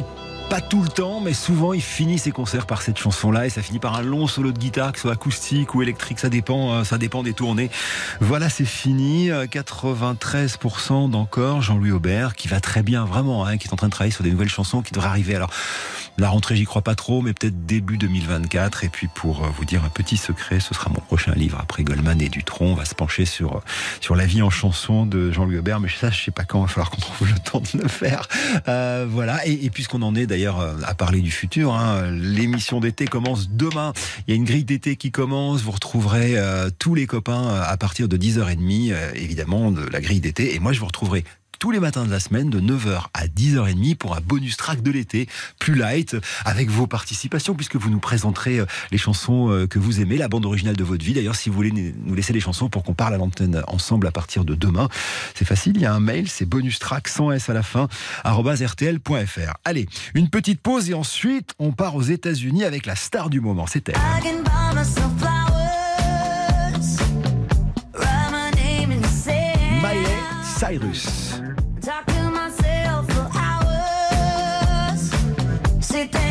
pas 0.50 0.62
tout 0.62 0.82
le 0.82 0.88
temps, 0.88 1.20
mais 1.20 1.34
souvent 1.34 1.74
il 1.74 1.82
finit 1.82 2.20
ses 2.20 2.32
concerts 2.32 2.66
par 2.66 2.82
cette 2.82 2.98
chanson-là 2.98 3.46
et 3.46 3.50
ça 3.50 3.62
finit 3.62 3.80
par 3.80 3.96
un 3.96 4.02
long 4.02 4.28
solo 4.28 4.54
de 4.54 4.58
guitare, 4.58 4.94
que 4.94 4.98
ce 4.98 5.04
soit 5.04 5.12
acoustique 5.12 5.76
ou 5.76 5.82
électrique, 5.82 6.20
ça 6.20 6.30
dépend, 6.30 6.74
euh, 6.74 6.84
ça 6.86 6.98
dépend 6.98 7.22
des 7.22 7.34
tournées. 7.34 7.70
Voilà, 8.22 8.50
c'est 8.50 8.66
fini. 8.66 9.30
93% 9.30 11.10
d'encore 11.10 11.62
Jean-Louis 11.62 11.92
Aubert 11.92 12.36
qui 12.36 12.48
va 12.48 12.62
très 12.62 12.82
bien, 12.82 13.04
vraiment, 13.04 13.46
hein, 13.46 13.58
qui 13.58 13.68
est 13.68 13.74
en 13.74 13.76
train 13.78 13.88
de 13.88 13.92
travailler 13.92 14.14
sur 14.14 14.24
des 14.24 14.32
nouvelles 14.32 14.50
chansons 14.50 14.82
qui 14.82 14.94
devraient 14.94 15.10
arriver. 15.10 15.36
Alors 15.36 15.50
la 16.18 16.30
rentrée, 16.30 16.56
j'y 16.56 16.66
crois 16.66 16.82
pas 16.82 16.96
trop, 16.96 17.22
mais 17.22 17.34
peut-être 17.34 17.66
début 17.66 17.98
2024. 17.98 18.84
Et 18.84 18.90
puis 18.90 19.08
pour 19.08 19.44
euh, 19.44 19.50
vous 19.56 19.66
dire 19.66 19.84
un 19.84 19.90
petit 19.90 20.18
secret, 20.18 20.60
ce 20.60 20.74
sera 20.74 20.90
mon 20.90 21.00
prochain 21.00 21.34
livre 21.34 21.60
après 21.62 21.84
Goldman 21.84 22.22
et 22.22 22.30
Dutron. 22.30 22.72
On 22.72 22.76
va 22.76 22.86
se 22.86 22.96
pencher 22.96 23.26
sur 23.26 23.62
sur 24.02 24.16
la 24.16 24.26
vie 24.26 24.42
en 24.42 24.50
chanson 24.50 25.06
de 25.06 25.32
Jean-Louis 25.32 25.58
Aubert, 25.58 25.80
mais 25.80 25.90
ça, 25.90 26.10
je 26.10 26.24
sais 26.24 26.32
pas 26.32 26.44
quand. 26.44 26.60
Il 26.60 26.62
va 26.62 26.68
falloir 26.68 26.90
qu'on 26.90 27.02
trouve 27.02 27.28
le 27.28 27.40
temps 27.40 27.62
de 27.62 27.82
le 27.82 27.88
faire. 27.88 28.28
Euh, 28.68 29.06
voilà. 29.10 29.46
Et, 29.46 29.70
puisqu'on 29.70 30.02
en 30.02 30.16
est 30.16 30.28
d'ailleurs 30.28 30.60
euh, 30.60 30.76
à 30.86 30.94
parler 30.94 31.22
du 31.22 31.32
futur, 31.32 31.74
hein, 31.74 32.10
l'émission 32.12 32.80
d'été 32.80 33.06
commence 33.06 33.50
demain. 33.50 33.94
Il 34.28 34.32
y 34.32 34.34
a 34.34 34.36
une 34.36 34.46
grille 34.46 34.64
d'été 34.64 34.96
qui 34.96 35.12
commence. 35.12 35.62
Vous 35.62 35.72
retrouverez 35.72 36.38
euh, 36.38 36.70
tous 36.78 36.96
les 36.96 37.08
copains 37.08 37.48
à 37.62 37.78
partir 37.78 38.08
de 38.08 38.18
10h30, 38.18 38.92
euh, 38.92 39.12
évidemment, 39.16 39.72
de 39.72 39.82
la 39.82 40.02
grille 40.02 40.22
d'été. 40.22 40.56
Et 40.56 40.60
moi, 40.60 40.74
je 40.74 40.80
vous 40.80 40.86
retrouverai 40.86 41.24
tous 41.60 41.72
les 41.72 41.80
matins 41.80 42.06
de 42.06 42.12
la 42.12 42.20
semaine 42.20 42.50
de 42.50 42.60
9h 42.60 43.06
à 43.14 43.28
10h30 43.28 43.96
pour 43.96 44.16
un 44.16 44.22
bonus 44.22 44.58
track 44.58 44.82
de 44.82 44.92
l'été, 44.92 45.28
plus 45.60 45.76
light, 45.76 46.16
avec 46.46 46.70
vos 46.70 46.88
participations, 46.88 47.56
puisque 47.56 47.76
vous 47.76 47.90
nous 47.90 48.00
présenterez 48.00 48.60
euh, 48.60 48.66
les 48.92 48.98
chansons 48.98 49.52
euh, 49.52 49.68
que 49.68 49.80
vous 49.80 50.02
aimez, 50.02 50.18
la 50.18 50.28
bande 50.28 50.46
originale 50.46 50.76
de 50.76 50.84
votre 50.84 51.04
vie. 51.04 51.14
D'ailleurs, 51.14 51.36
si 51.36 51.50
vous 51.50 51.56
voulez 51.56 51.72
nous 51.72 52.16
laisser 52.16 52.34
les 52.34 52.40
chansons 52.40 52.70
pour 52.70 52.84
qu'on 52.84 52.94
parle 52.94 53.14
à 53.14 53.18
l'antenne 53.18 53.64
ensemble 53.68 54.08
à 54.08 54.12
partir 54.12 54.46
de 54.46 54.56
demain, 54.56 54.90
c'est 55.36 55.46
facile, 55.46 55.74
il 55.76 55.82
y 55.82 55.86
a 55.86 55.94
un 55.94 56.00
mail, 56.00 56.28
c'est 56.28 56.46
bonus 56.46 56.80
track 56.80 57.08
sans 57.08 57.32
S 57.32 57.50
à 57.50 57.54
la 57.54 57.64
fin, 57.64 57.88
rtl.fr. 58.24 59.54
Allez, 59.66 59.88
une 60.14 60.30
petite 60.30 60.62
pause 60.62 60.90
et 60.90 60.94
ensuite 60.94 61.54
on 61.60 61.72
part 61.72 61.96
aux 61.96 62.02
États-Unis 62.02 62.64
avec 62.64 62.86
la 62.86 62.96
star 62.96 63.30
du 63.30 63.42
moment, 63.42 63.68
c'est 63.68 63.90
elle. 63.90 63.96
I 70.70 71.27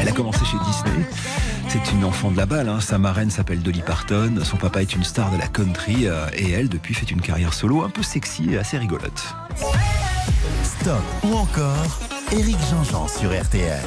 Elle 0.07 0.13
a 0.13 0.15
commencé 0.15 0.45
chez 0.45 0.57
Disney. 0.65 1.05
C'est 1.69 1.91
une 1.91 2.05
enfant 2.05 2.31
de 2.31 2.37
la 2.37 2.47
balle. 2.47 2.69
Hein. 2.69 2.79
Sa 2.81 2.97
marraine 2.97 3.29
s'appelle 3.29 3.61
Dolly 3.61 3.83
Parton. 3.83 4.37
Son 4.45 4.57
papa 4.57 4.81
est 4.81 4.95
une 4.95 5.03
star 5.03 5.33
de 5.33 5.37
la 5.37 5.49
country. 5.49 6.07
euh, 6.07 6.29
et 6.33 6.53
elle, 6.53 6.69
depuis, 6.69 6.95
fait 6.95 7.11
une 7.11 7.21
carrière 7.21 7.53
solo 7.53 7.83
un 7.83 7.91
peu 7.91 8.05
sexy 8.05 8.53
et 8.53 8.59
assez 8.59 8.79
rigolote. 8.79 9.25
Stop 10.63 11.03
ou 11.25 11.35
encore 11.35 11.99
Éric 12.31 12.57
Jean-Jean 12.71 13.09
sur 13.09 13.31
RTL. 13.31 13.83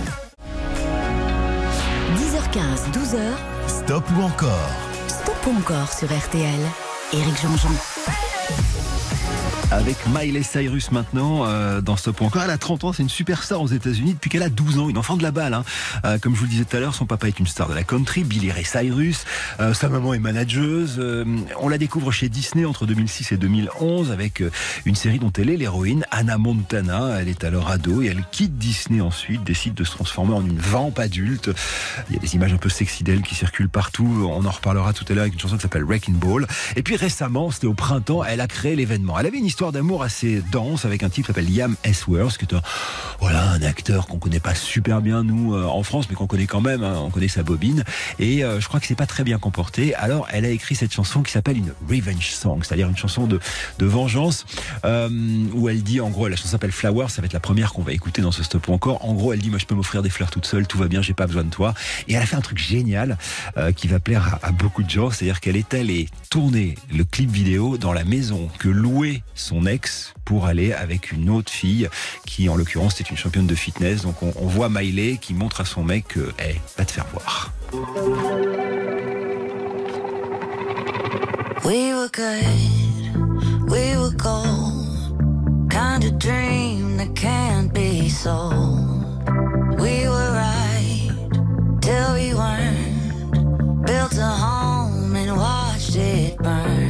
10h15, 2.17 2.91
12h, 2.91 3.19
Stop 3.69 4.03
ou 4.17 4.21
encore? 4.21 4.69
Stop 5.07 5.37
ou 5.47 5.57
encore 5.57 5.93
sur 5.93 6.09
RTL. 6.09 6.59
Éric 7.13 7.41
Jean-Jean. 7.41 7.69
Avec 9.71 9.97
Miley 10.07 10.41
Cyrus 10.41 10.91
maintenant 10.91 11.45
euh, 11.45 11.79
dans 11.79 11.95
Stop 11.95 12.21
ou 12.21 12.25
encore. 12.25 12.41
Elle 12.41 12.49
a 12.49 12.57
30 12.57 12.85
ans, 12.85 12.93
c'est 12.93 13.03
une 13.03 13.09
superstar 13.09 13.61
aux 13.61 13.67
États-Unis 13.67 14.13
depuis 14.13 14.31
qu'elle 14.31 14.41
a 14.41 14.49
12 14.49 14.79
ans, 14.79 14.89
une 14.89 14.97
enfant 14.97 15.15
de 15.15 15.21
la 15.21 15.29
balle. 15.29 15.53
hein. 15.53 15.63
Euh, 16.05 16.17
comme 16.17 16.33
je 16.33 16.39
vous 16.39 16.45
le 16.45 16.49
disais 16.49 16.65
tout 16.65 16.75
à 16.75 16.79
l'heure, 16.79 16.95
son 16.95 17.05
papa 17.05 17.27
est 17.27 17.37
une 17.37 17.45
star 17.45 17.69
de 17.69 17.75
la 17.75 17.83
country, 17.83 18.23
Billy 18.23 18.51
Ray 18.51 18.65
Cyrus. 18.65 19.25
Euh, 19.59 19.75
sa 19.75 19.87
maman 19.87 20.15
est 20.15 20.19
manageuse. 20.19 20.95
Euh, 20.97 21.23
on 21.59 21.69
la 21.69 21.77
découvre 21.77 22.11
chez 22.11 22.29
Disney 22.29 22.65
entre 22.65 22.87
2006 22.87 23.31
et 23.33 23.37
2011 23.37 24.11
avec 24.11 24.41
euh, 24.41 24.49
une 24.85 24.95
série 24.95 25.19
dont 25.19 25.31
elle 25.37 25.51
est 25.51 25.57
l'héroïne, 25.57 26.03
Anna 26.09 26.39
Montana. 26.39 27.17
Elle 27.19 27.29
est 27.29 27.43
alors 27.43 27.69
ado 27.69 28.01
et 28.01 28.07
elle 28.07 28.23
quitte 28.31 28.57
Disney 28.57 29.01
ensuite, 29.01 29.43
décide 29.43 29.75
de 29.75 29.83
se 29.83 29.91
transformer 29.91 30.33
en 30.33 30.41
une 30.43 30.57
vampe 30.57 30.97
adulte. 30.97 31.51
Il 32.09 32.15
y 32.15 32.17
a 32.17 32.21
des 32.21 32.33
images 32.33 32.53
un 32.53 32.57
peu 32.57 32.69
sexy 32.69 33.03
d'elle 33.03 33.21
qui 33.21 33.35
circulent 33.35 33.69
partout. 33.69 34.27
On 34.31 34.43
en 34.45 34.51
reparlera 34.51 34.93
tout 34.93 35.05
à 35.09 35.13
l'heure 35.13 35.21
avec 35.21 35.35
une 35.35 35.39
chanson 35.39 35.57
qui 35.57 35.61
s'appelle 35.61 35.83
Wrecking 35.83 36.15
Ball. 36.15 36.47
Et 36.75 36.81
puis 36.81 36.95
récemment, 36.95 37.51
c'était 37.51 37.67
au 37.67 37.75
printemps, 37.75 38.23
elle 38.23 38.41
a 38.41 38.47
créé 38.47 38.75
l'événement. 38.75 39.19
Elle 39.19 39.27
avait 39.27 39.37
une 39.37 39.45
histoire 39.45 39.58
d'amour 39.59 40.03
assez 40.03 40.41
dense 40.51 40.85
avec 40.85 41.03
un 41.03 41.09
type 41.09 41.25
qui 41.25 41.27
s'appelle 41.27 41.53
Liam 41.53 41.75
Hemsworth, 41.83 42.37
qui 42.37 42.45
est 42.45 42.55
un, 42.55 42.61
voilà, 43.19 43.51
un 43.51 43.61
acteur 43.61 44.07
qu'on 44.07 44.17
connaît 44.17 44.39
pas 44.39 44.55
super 44.55 45.01
bien 45.01 45.23
nous 45.23 45.53
euh, 45.53 45.65
en 45.65 45.83
France, 45.83 46.05
mais 46.09 46.15
qu'on 46.15 46.27
connaît 46.27 46.45
quand 46.47 46.61
même. 46.61 46.81
hein. 46.83 46.95
on 46.97 47.09
connaît 47.09 47.27
sa 47.27 47.43
bobine. 47.43 47.83
Et 48.19 48.43
euh, 48.43 48.59
je 48.61 48.67
crois 48.67 48.79
que 48.79 48.87
c'est 48.87 48.95
pas 48.95 49.05
très 49.05 49.23
bien 49.25 49.37
comporté. 49.37 49.93
Alors, 49.95 50.27
elle 50.31 50.45
a 50.45 50.49
écrit 50.49 50.75
cette 50.75 50.93
chanson 50.93 51.21
qui 51.23 51.31
s'appelle 51.31 51.57
une 51.57 51.73
revenge 51.89 52.31
song, 52.31 52.61
c'est-à-dire 52.63 52.87
une 52.87 52.97
chanson 52.97 53.27
de, 53.27 53.39
de 53.79 53.85
vengeance, 53.85 54.45
euh, 54.85 55.09
où 55.53 55.67
elle 55.67 55.83
dit, 55.83 55.99
en 55.99 56.09
gros, 56.09 56.27
la 56.29 56.37
chanson 56.37 56.49
s'appelle 56.49 56.71
Flower. 56.71 57.07
Ça 57.09 57.21
va 57.21 57.25
être 57.25 57.33
la 57.33 57.41
première 57.41 57.73
qu'on 57.73 57.83
va 57.83 57.91
écouter 57.91 58.21
dans 58.21 58.31
ce 58.31 58.43
stop 58.43 58.67
ou 58.69 58.73
encore. 58.73 59.03
En 59.05 59.13
gros, 59.13 59.33
elle 59.33 59.41
dit, 59.41 59.49
moi, 59.49 59.59
je 59.59 59.65
peux 59.65 59.75
m'offrir 59.75 60.01
des 60.01 60.09
fleurs 60.09 60.31
toute 60.31 60.45
seule, 60.45 60.65
tout 60.67 60.77
va 60.77 60.87
bien, 60.87 61.01
j'ai 61.01 61.13
pas 61.13 61.27
besoin 61.27 61.43
de 61.43 61.49
toi. 61.49 61.73
Et 62.07 62.13
elle 62.13 62.23
a 62.23 62.25
fait 62.25 62.37
un 62.37 62.41
truc 62.41 62.59
génial 62.59 63.17
qui 63.75 63.87
va 63.87 63.99
plaire 63.99 64.39
à, 64.41 64.47
à 64.47 64.51
beaucoup 64.51 64.83
de 64.83 64.89
gens, 64.89 65.11
c'est-à-dire 65.11 65.39
qu'elle 65.41 65.57
est 65.57 65.73
allée 65.73 66.07
tourner 66.29 66.75
le 66.93 67.03
clip 67.03 67.29
vidéo 67.29 67.77
dans 67.77 67.91
la 67.91 68.03
maison 68.05 68.49
que 68.59 68.69
louait 68.69 69.23
son 69.35 69.48
ex 69.65 70.13
pour 70.25 70.45
aller 70.45 70.73
avec 70.73 71.11
une 71.11 71.29
autre 71.29 71.51
fille 71.51 71.89
qui, 72.25 72.49
en 72.49 72.55
l'occurrence, 72.55 72.99
est 72.99 73.09
une 73.09 73.17
championne 73.17 73.47
de 73.47 73.55
fitness. 73.55 74.03
Donc, 74.03 74.21
on, 74.21 74.33
on 74.35 74.47
voit 74.47 74.69
Miley 74.69 75.17
qui 75.17 75.33
montre 75.33 75.61
à 75.61 75.65
son 75.65 75.83
mec 75.83 76.07
que, 76.07 76.31
hey, 76.39 76.59
va 76.77 76.85
te 76.85 76.91
faire 76.91 77.07
voir. 77.11 77.51
We 81.65 81.93
were 81.93 82.09
good, 82.11 83.69
we 83.69 83.97
were 83.97 84.15
gold. 84.15 85.69
Kind 85.69 86.03
of 86.03 86.17
dream 86.17 86.97
that 86.97 87.13
can't 87.15 87.71
be 87.73 88.09
sold. 88.09 89.05
We 89.79 90.07
were 90.07 90.31
right 90.33 91.11
till 91.81 92.13
we 92.15 92.33
weren't. 92.33 93.85
Built 93.85 94.17
a 94.17 94.25
home 94.25 95.15
and 95.15 95.37
watched 95.37 95.95
it 95.95 96.37
burn. 96.37 96.88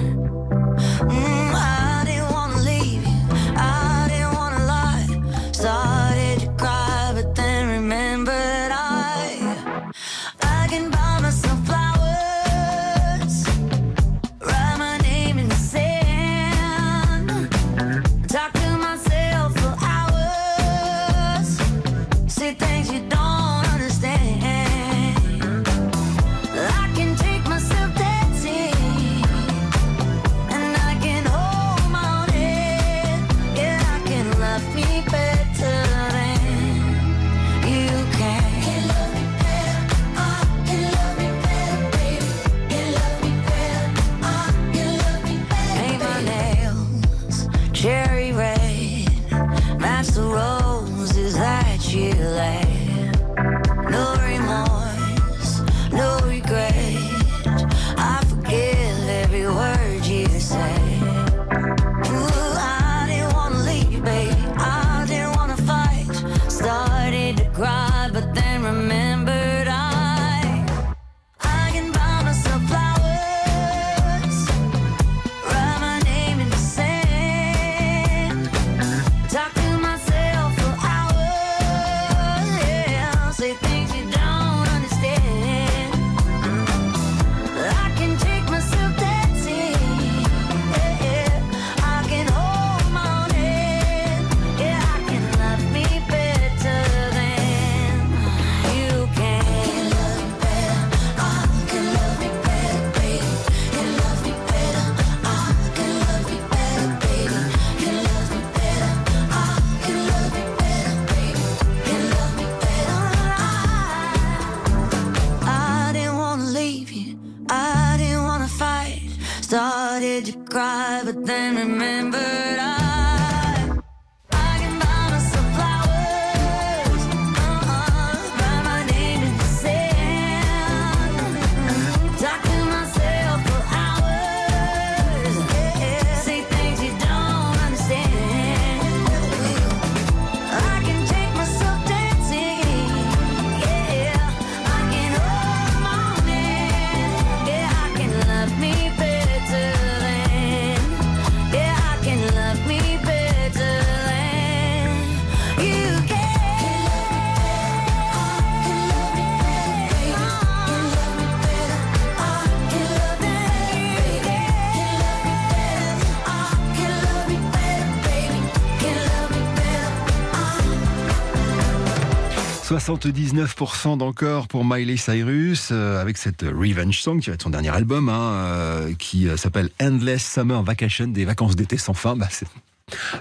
79% 172.90 174.00
d'encore 174.00 174.48
pour 174.48 174.66
Miley 174.66 174.98
Cyrus 174.98 175.70
euh, 175.72 176.02
avec 176.02 176.18
cette 176.18 176.42
Revenge 176.42 177.00
Song 177.00 177.20
qui 177.20 177.30
va 177.30 177.36
être 177.36 177.44
son 177.44 177.52
dernier 177.52 177.70
album 177.70 178.10
hein, 178.10 178.32
euh, 178.32 178.94
qui 178.98 179.28
euh, 179.28 179.38
s'appelle 179.38 179.70
Endless 179.80 180.26
Summer 180.26 180.64
Vacation, 180.64 181.06
des 181.06 181.24
vacances 181.24 181.56
d'été 181.56 181.78
sans 181.78 181.94
fin. 181.94 182.16
Bah, 182.16 182.28
c'est 182.32 182.48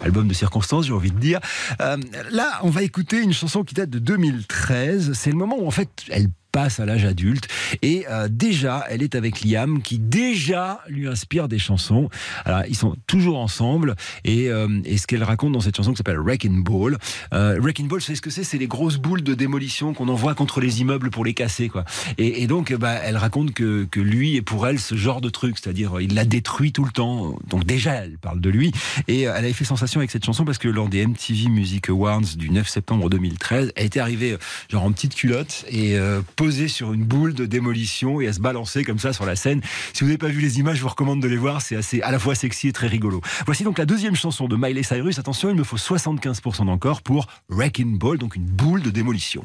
album 0.03 0.27
de 0.27 0.33
circonstances, 0.33 0.87
j'ai 0.87 0.95
envie 0.95 1.11
de 1.11 1.19
dire. 1.19 1.41
Là, 1.79 2.61
on 2.63 2.71
va 2.71 2.83
écouter 2.83 3.21
une 3.21 3.35
chanson 3.35 3.63
qui 3.63 3.75
date 3.75 3.91
de 3.91 3.99
2013. 3.99 5.13
C'est 5.13 5.29
le 5.29 5.37
moment 5.37 5.57
où 5.59 5.67
en 5.67 5.71
fait 5.71 5.91
elle 6.09 6.29
à 6.59 6.85
l'âge 6.85 7.05
adulte 7.05 7.49
et 7.83 8.05
euh, 8.11 8.29
déjà 8.29 8.85
elle 8.89 9.03
est 9.03 9.15
avec 9.15 9.45
Liam 9.45 9.81
qui 9.83 9.99
déjà 9.99 10.81
lui 10.89 11.07
inspire 11.07 11.49
des 11.49 11.59
chansons. 11.59 12.09
Alors 12.45 12.63
ils 12.69 12.77
sont 12.77 12.97
toujours 13.07 13.39
ensemble 13.39 13.95
et, 14.25 14.49
euh, 14.49 14.81
et 14.85 14.99
ce 14.99 15.07
qu'elle 15.07 15.23
raconte 15.23 15.53
dans 15.53 15.61
cette 15.61 15.77
chanson 15.77 15.93
qui 15.93 15.99
s'appelle 15.99 16.19
Wrecking 16.19 16.65
Ball. 16.65 16.99
Euh, 17.33 17.59
Wrecking 17.61 17.89
Ball, 17.89 18.01
c'est 18.01 18.15
ce 18.15 18.23
que 18.23 18.31
c'est 18.31 18.45
C'est 18.45 18.59
les 18.59 18.67
grosses 18.67 18.97
boules 18.97 19.23
de 19.23 19.35
démolition 19.35 19.95
qu'on 19.95 20.09
envoie 20.09 20.35
contre 20.35 20.61
les 20.61 20.81
immeubles 20.81 21.11
pour 21.11 21.25
les 21.25 21.35
casser 21.35 21.69
quoi. 21.69 21.85
Et, 22.19 22.47
donc 22.47 22.73
bah, 22.73 22.97
elle 23.05 23.17
raconte 23.17 23.53
que, 23.53 23.85
que 23.85 24.01
lui 24.01 24.37
est 24.37 24.43
pour 24.43 24.67
elle 24.67 24.79
ce 24.79 24.95
genre 24.95 25.21
de 25.21 25.29
truc, 25.29 25.59
c'est-à-dire 25.59 26.01
il 26.01 26.15
la 26.15 26.25
détruit 26.25 26.73
tout 26.73 26.85
le 26.85 26.91
temps. 26.91 27.37
Donc 27.49 27.65
déjà 27.65 27.93
elle 27.93 28.19
parle 28.19 28.41
de 28.41 28.51
lui 28.51 28.73
et 29.07 29.29
euh, 29.29 29.33
elle 29.37 29.45
avait 29.45 29.53
fait 29.53 29.65
sensation 29.65 30.01
avec 30.01 30.11
cette 30.11 30.25
chanson 30.25 30.45
parce 30.45 30.59
que 30.59 30.69
lors 30.69 30.89
des 30.89 31.07
MTV 31.07 31.49
Music 31.49 31.89
Awards 31.89 32.37
du 32.37 32.51
9 32.51 32.69
septembre 32.69 33.11
2013, 33.11 33.73
elle 33.77 33.87
était 33.87 34.01
arrivée 34.01 34.33
euh, 34.33 34.39
genre 34.69 34.85
en 34.85 34.93
petite 34.93 35.15
culotte 35.15 35.65
et 35.69 35.97
euh, 35.97 36.21
sur 36.49 36.95
une 36.95 37.05
boule 37.05 37.35
de 37.35 37.45
démolition 37.45 38.21
et 38.21 38.27
à 38.27 38.33
se 38.33 38.41
balancer 38.41 38.83
comme 38.83 38.99
ça 38.99 39.13
sur 39.13 39.27
la 39.27 39.37
scène. 39.37 39.61
Si 39.93 40.01
vous 40.01 40.07
n'avez 40.07 40.19
pas 40.19 40.29
vu 40.29 40.41
les 40.41 40.59
images, 40.59 40.79
je 40.79 40.83
vous 40.83 40.89
recommande 40.89 41.21
de 41.21 41.29
les 41.29 41.37
voir. 41.37 41.61
C'est 41.61 41.77
assez 41.77 42.01
à 42.01 42.11
la 42.11 42.19
fois 42.19 42.35
sexy 42.35 42.69
et 42.69 42.73
très 42.73 42.87
rigolo. 42.87 43.21
Voici 43.45 43.65
donc 43.65 43.79
la 43.79 43.85
deuxième 43.85 44.17
chanson 44.17 44.49
de 44.49 44.57
Miley 44.57 44.83
Cyrus. 44.83 45.19
Attention, 45.19 45.51
il 45.51 45.57
me 45.57 45.65
faut 45.65 45.77
75% 45.77 46.65
d'encore 46.65 47.03
pour 47.03 47.27
Wrecking 47.51 47.99
Ball, 47.99 48.17
donc 48.17 48.35
une 48.35 48.47
boule 48.47 48.83
de 48.83 48.91
démolition. 48.91 49.45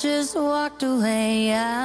Just 0.00 0.34
walked 0.34 0.82
away. 0.82 1.52
I 1.52 1.79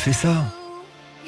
fait 0.00 0.12
ça 0.14 0.50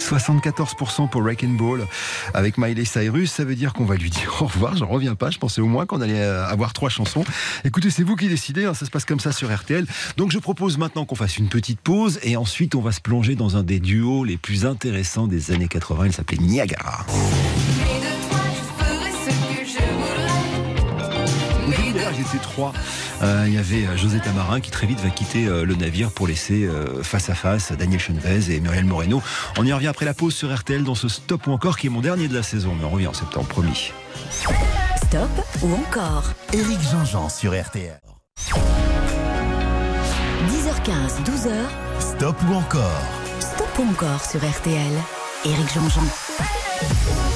74% 0.00 1.10
pour 1.10 1.20
Wreck 1.22 1.44
and 1.44 1.58
Ball 1.58 1.86
avec 2.32 2.56
Miley 2.56 2.86
Cyrus, 2.86 3.30
ça 3.30 3.44
veut 3.44 3.54
dire 3.54 3.74
qu'on 3.74 3.84
va 3.84 3.96
lui 3.96 4.08
dire 4.08 4.34
au 4.40 4.46
revoir. 4.46 4.74
J'en 4.76 4.86
reviens 4.86 5.14
pas. 5.14 5.30
Je 5.30 5.38
pensais 5.38 5.60
au 5.60 5.66
moins 5.66 5.84
qu'on 5.84 6.00
allait 6.00 6.22
euh, 6.22 6.46
avoir 6.46 6.72
trois 6.72 6.88
chansons. 6.88 7.22
Écoutez, 7.64 7.90
c'est 7.90 8.02
vous 8.02 8.16
qui 8.16 8.28
décidez. 8.28 8.64
hein, 8.64 8.72
ça 8.72 8.86
se 8.86 8.90
passe 8.90 9.04
comme 9.04 9.20
ça 9.20 9.30
sur 9.30 9.54
RTL. 9.54 9.86
Donc 10.16 10.32
je 10.32 10.38
propose 10.38 10.78
maintenant 10.78 11.04
qu'on 11.04 11.14
fasse 11.14 11.36
une 11.36 11.48
petite 11.48 11.80
pause 11.80 12.18
et 12.22 12.36
ensuite 12.36 12.74
on 12.74 12.80
va 12.80 12.92
se 12.92 13.02
plonger 13.02 13.34
dans 13.34 13.58
un 13.58 13.62
des 13.62 13.78
duos 13.78 14.24
les 14.24 14.38
plus 14.38 14.64
intéressants 14.64 15.26
des 15.26 15.50
années 15.50 15.68
80. 15.68 16.06
Il 16.06 16.12
s'appelait 16.14 16.38
Niagara. 16.38 17.04
D'ailleurs, 21.94 22.12
trois. 22.42 22.72
Euh, 23.22 23.44
il 23.46 23.54
y 23.54 23.58
avait 23.58 23.86
euh, 23.86 23.96
José 23.96 24.18
Tamarin 24.18 24.60
qui 24.60 24.70
très 24.70 24.86
vite 24.86 25.00
va 25.00 25.10
quitter 25.10 25.46
euh, 25.46 25.64
le 25.64 25.74
navire 25.76 26.10
pour 26.10 26.26
laisser 26.26 26.64
euh, 26.64 27.02
face 27.02 27.30
à 27.30 27.34
face 27.34 27.72
Daniel 27.72 28.00
Chenvez 28.00 28.52
et 28.52 28.60
Muriel 28.60 28.84
Moreno. 28.84 29.22
On 29.58 29.64
y 29.64 29.72
revient 29.72 29.86
après 29.86 30.04
la 30.04 30.14
pause 30.14 30.34
sur 30.34 30.52
RTL 30.54 30.82
dans 30.82 30.94
ce 30.94 31.08
stop 31.08 31.46
ou 31.46 31.52
encore 31.52 31.78
qui 31.78 31.86
est 31.86 31.90
mon 31.90 32.00
dernier 32.00 32.26
de 32.28 32.34
la 32.34 32.42
saison. 32.42 32.74
Mais 32.76 32.84
on 32.84 32.90
revient 32.90 33.06
en 33.06 33.14
septembre, 33.14 33.46
promis. 33.46 33.92
Stop 34.96 35.30
ou 35.62 35.72
encore 35.74 36.24
Éric 36.52 36.80
Jean-Jean 36.90 37.28
sur 37.28 37.52
RTL. 37.52 38.00
10h15, 40.48 41.22
12h, 41.24 41.52
Stop 42.00 42.36
ou 42.48 42.54
encore 42.54 43.02
Stop 43.40 43.78
ou 43.78 43.90
encore 43.90 44.24
sur 44.24 44.40
RTL. 44.40 44.92
Éric 45.44 45.72
Jean-Jean. 45.74 46.31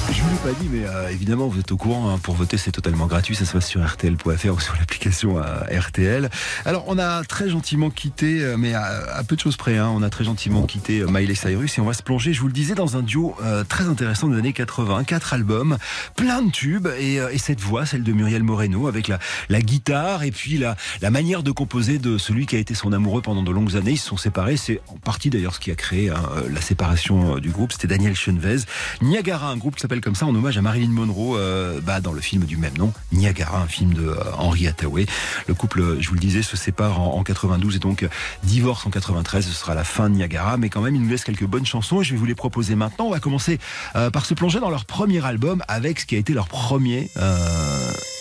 Je 0.09 0.21
vous 0.21 0.29
l'ai 0.29 0.53
pas 0.53 0.59
dit, 0.59 0.67
mais 0.71 0.85
euh, 0.85 1.09
évidemment, 1.09 1.47
vous 1.47 1.59
êtes 1.59 1.71
au 1.71 1.77
courant. 1.77 2.09
hein, 2.09 2.17
pour 2.17 2.33
voter, 2.33 2.57
c'est 2.57 2.71
totalement 2.71 3.07
gratuit. 3.07 3.35
Ça 3.35 3.45
se 3.45 3.51
passe 3.51 3.67
sur 3.67 3.85
RTL.fr 3.85 4.53
ou 4.53 4.59
sur 4.59 4.75
l'application 4.79 5.37
euh, 5.37 5.79
RTL. 5.79 6.29
Alors, 6.65 6.85
on 6.87 6.97
a 6.97 7.23
très 7.23 7.49
gentiment 7.49 7.89
quitté, 7.89 8.41
euh, 8.41 8.55
mais 8.57 8.73
à, 8.73 9.21
peu 9.27 9.35
de 9.35 9.41
choses 9.41 9.57
près, 9.57 9.77
hein, 9.77 9.91
on 9.93 10.01
a 10.01 10.09
très 10.09 10.23
gentiment 10.23 10.63
quitté 10.63 11.01
euh, 11.01 11.07
Miley 11.07 11.35
Cyrus 11.35 11.77
et 11.77 11.81
on 11.81 11.85
va 11.85 11.93
se 11.93 12.01
plonger, 12.03 12.31
je 12.33 12.39
vous 12.39 12.47
le 12.47 12.53
disais, 12.53 12.73
dans 12.73 12.95
un 12.95 13.01
duo 13.01 13.35
euh, 13.43 13.63
très 13.65 13.83
intéressant 13.85 14.29
des 14.29 14.37
années 14.37 14.53
80. 14.53 15.03
Quatre 15.03 15.33
albums, 15.33 15.77
plein 16.15 16.41
de 16.41 16.51
tubes 16.51 16.87
et, 16.97 17.15
et 17.15 17.37
cette 17.37 17.59
voix, 17.59 17.85
celle 17.85 18.03
de 18.03 18.13
Muriel 18.13 18.43
Moreno, 18.43 18.87
avec 18.87 19.09
la, 19.09 19.19
la 19.49 19.61
guitare 19.61 20.23
et 20.23 20.31
puis 20.31 20.57
la, 20.57 20.77
la 21.01 21.11
manière 21.11 21.43
de 21.43 21.51
composer 21.51 21.99
de 21.99 22.17
celui 22.17 22.45
qui 22.45 22.55
a 22.55 22.59
été 22.59 22.73
son 22.75 22.93
amoureux 22.93 23.21
pendant 23.21 23.43
de 23.43 23.51
longues 23.51 23.75
années. 23.75 23.91
Ils 23.91 23.97
se 23.97 24.07
sont 24.07 24.17
séparés. 24.17 24.57
C'est 24.57 24.79
en 24.87 24.95
partie 24.95 25.29
d'ailleurs 25.29 25.53
ce 25.53 25.59
qui 25.59 25.69
a 25.69 25.75
créé 25.75 26.09
hein, 26.09 26.21
la 26.49 26.61
séparation 26.61 27.37
du 27.39 27.49
groupe. 27.49 27.73
C'était 27.73 27.87
Daniel 27.87 28.15
Chenvez. 28.15 28.59
Niagara, 29.01 29.49
un 29.51 29.57
groupe 29.57 29.75
qui 29.75 29.81
s'appelle 29.81 29.96
comme 30.01 30.15
ça 30.15 30.25
en 30.25 30.35
hommage 30.35 30.57
à 30.57 30.61
Marilyn 30.61 30.91
Monroe 30.91 31.37
euh, 31.37 31.79
bah, 31.81 32.01
dans 32.01 32.13
le 32.13 32.21
film 32.21 32.45
du 32.45 32.57
même 32.57 32.77
nom. 32.77 32.93
Niagara, 33.11 33.61
un 33.61 33.67
film 33.67 33.93
de 33.93 34.07
euh, 34.07 34.15
Henry 34.37 34.67
Hathaway. 34.67 35.05
Le 35.47 35.53
couple, 35.53 35.81
euh, 35.81 35.97
je 35.99 36.09
vous 36.09 36.15
le 36.15 36.19
disais, 36.19 36.41
se 36.41 36.57
sépare 36.57 36.99
en, 36.99 37.17
en 37.17 37.23
92 37.23 37.75
et 37.75 37.79
donc 37.79 38.07
divorce 38.43 38.85
en 38.85 38.89
93. 38.89 39.45
Ce 39.45 39.53
sera 39.53 39.75
la 39.75 39.83
fin 39.83 40.09
de 40.09 40.15
Niagara. 40.15 40.57
Mais 40.57 40.69
quand 40.69 40.81
même, 40.81 40.95
il 40.95 41.01
nous 41.01 41.09
laisse 41.09 41.23
quelques 41.23 41.45
bonnes 41.45 41.65
chansons 41.65 42.01
et 42.01 42.03
je 42.03 42.13
vais 42.13 42.17
vous 42.17 42.25
les 42.25 42.35
proposer 42.35 42.75
maintenant. 42.75 43.05
On 43.05 43.11
va 43.11 43.19
commencer 43.19 43.59
par 43.93 44.25
se 44.25 44.33
plonger 44.33 44.59
dans 44.59 44.69
leur 44.69 44.85
premier 44.85 45.25
album 45.25 45.63
avec 45.67 45.99
ce 45.99 46.05
qui 46.05 46.15
a 46.15 46.17
été 46.17 46.33
leur 46.33 46.47
premier 46.47 47.09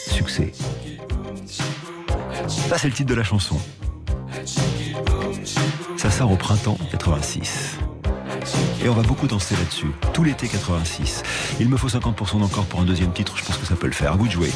succès. 0.08 0.52
Ça, 2.48 2.78
c'est 2.78 2.88
le 2.88 2.94
titre 2.94 3.10
de 3.10 3.14
la 3.14 3.24
chanson. 3.24 3.58
Ça 5.96 6.10
sort 6.10 6.30
au 6.30 6.36
printemps 6.36 6.78
86. 6.90 7.78
Et 8.84 8.88
on 8.88 8.94
va 8.94 9.02
beaucoup 9.02 9.26
danser 9.26 9.56
là-dessus, 9.56 9.90
tout 10.12 10.24
l'été 10.24 10.48
86. 10.48 11.22
Il 11.60 11.68
me 11.68 11.76
faut 11.76 11.88
50% 11.88 12.40
d'encore 12.40 12.64
pour 12.66 12.80
un 12.80 12.84
deuxième 12.84 13.12
titre, 13.12 13.36
je 13.36 13.44
pense 13.44 13.56
que 13.56 13.66
ça 13.66 13.76
peut 13.76 13.86
le 13.86 13.92
faire. 13.92 14.12
À 14.12 14.16
vous 14.16 14.26
de 14.26 14.32
jouer. 14.32 14.50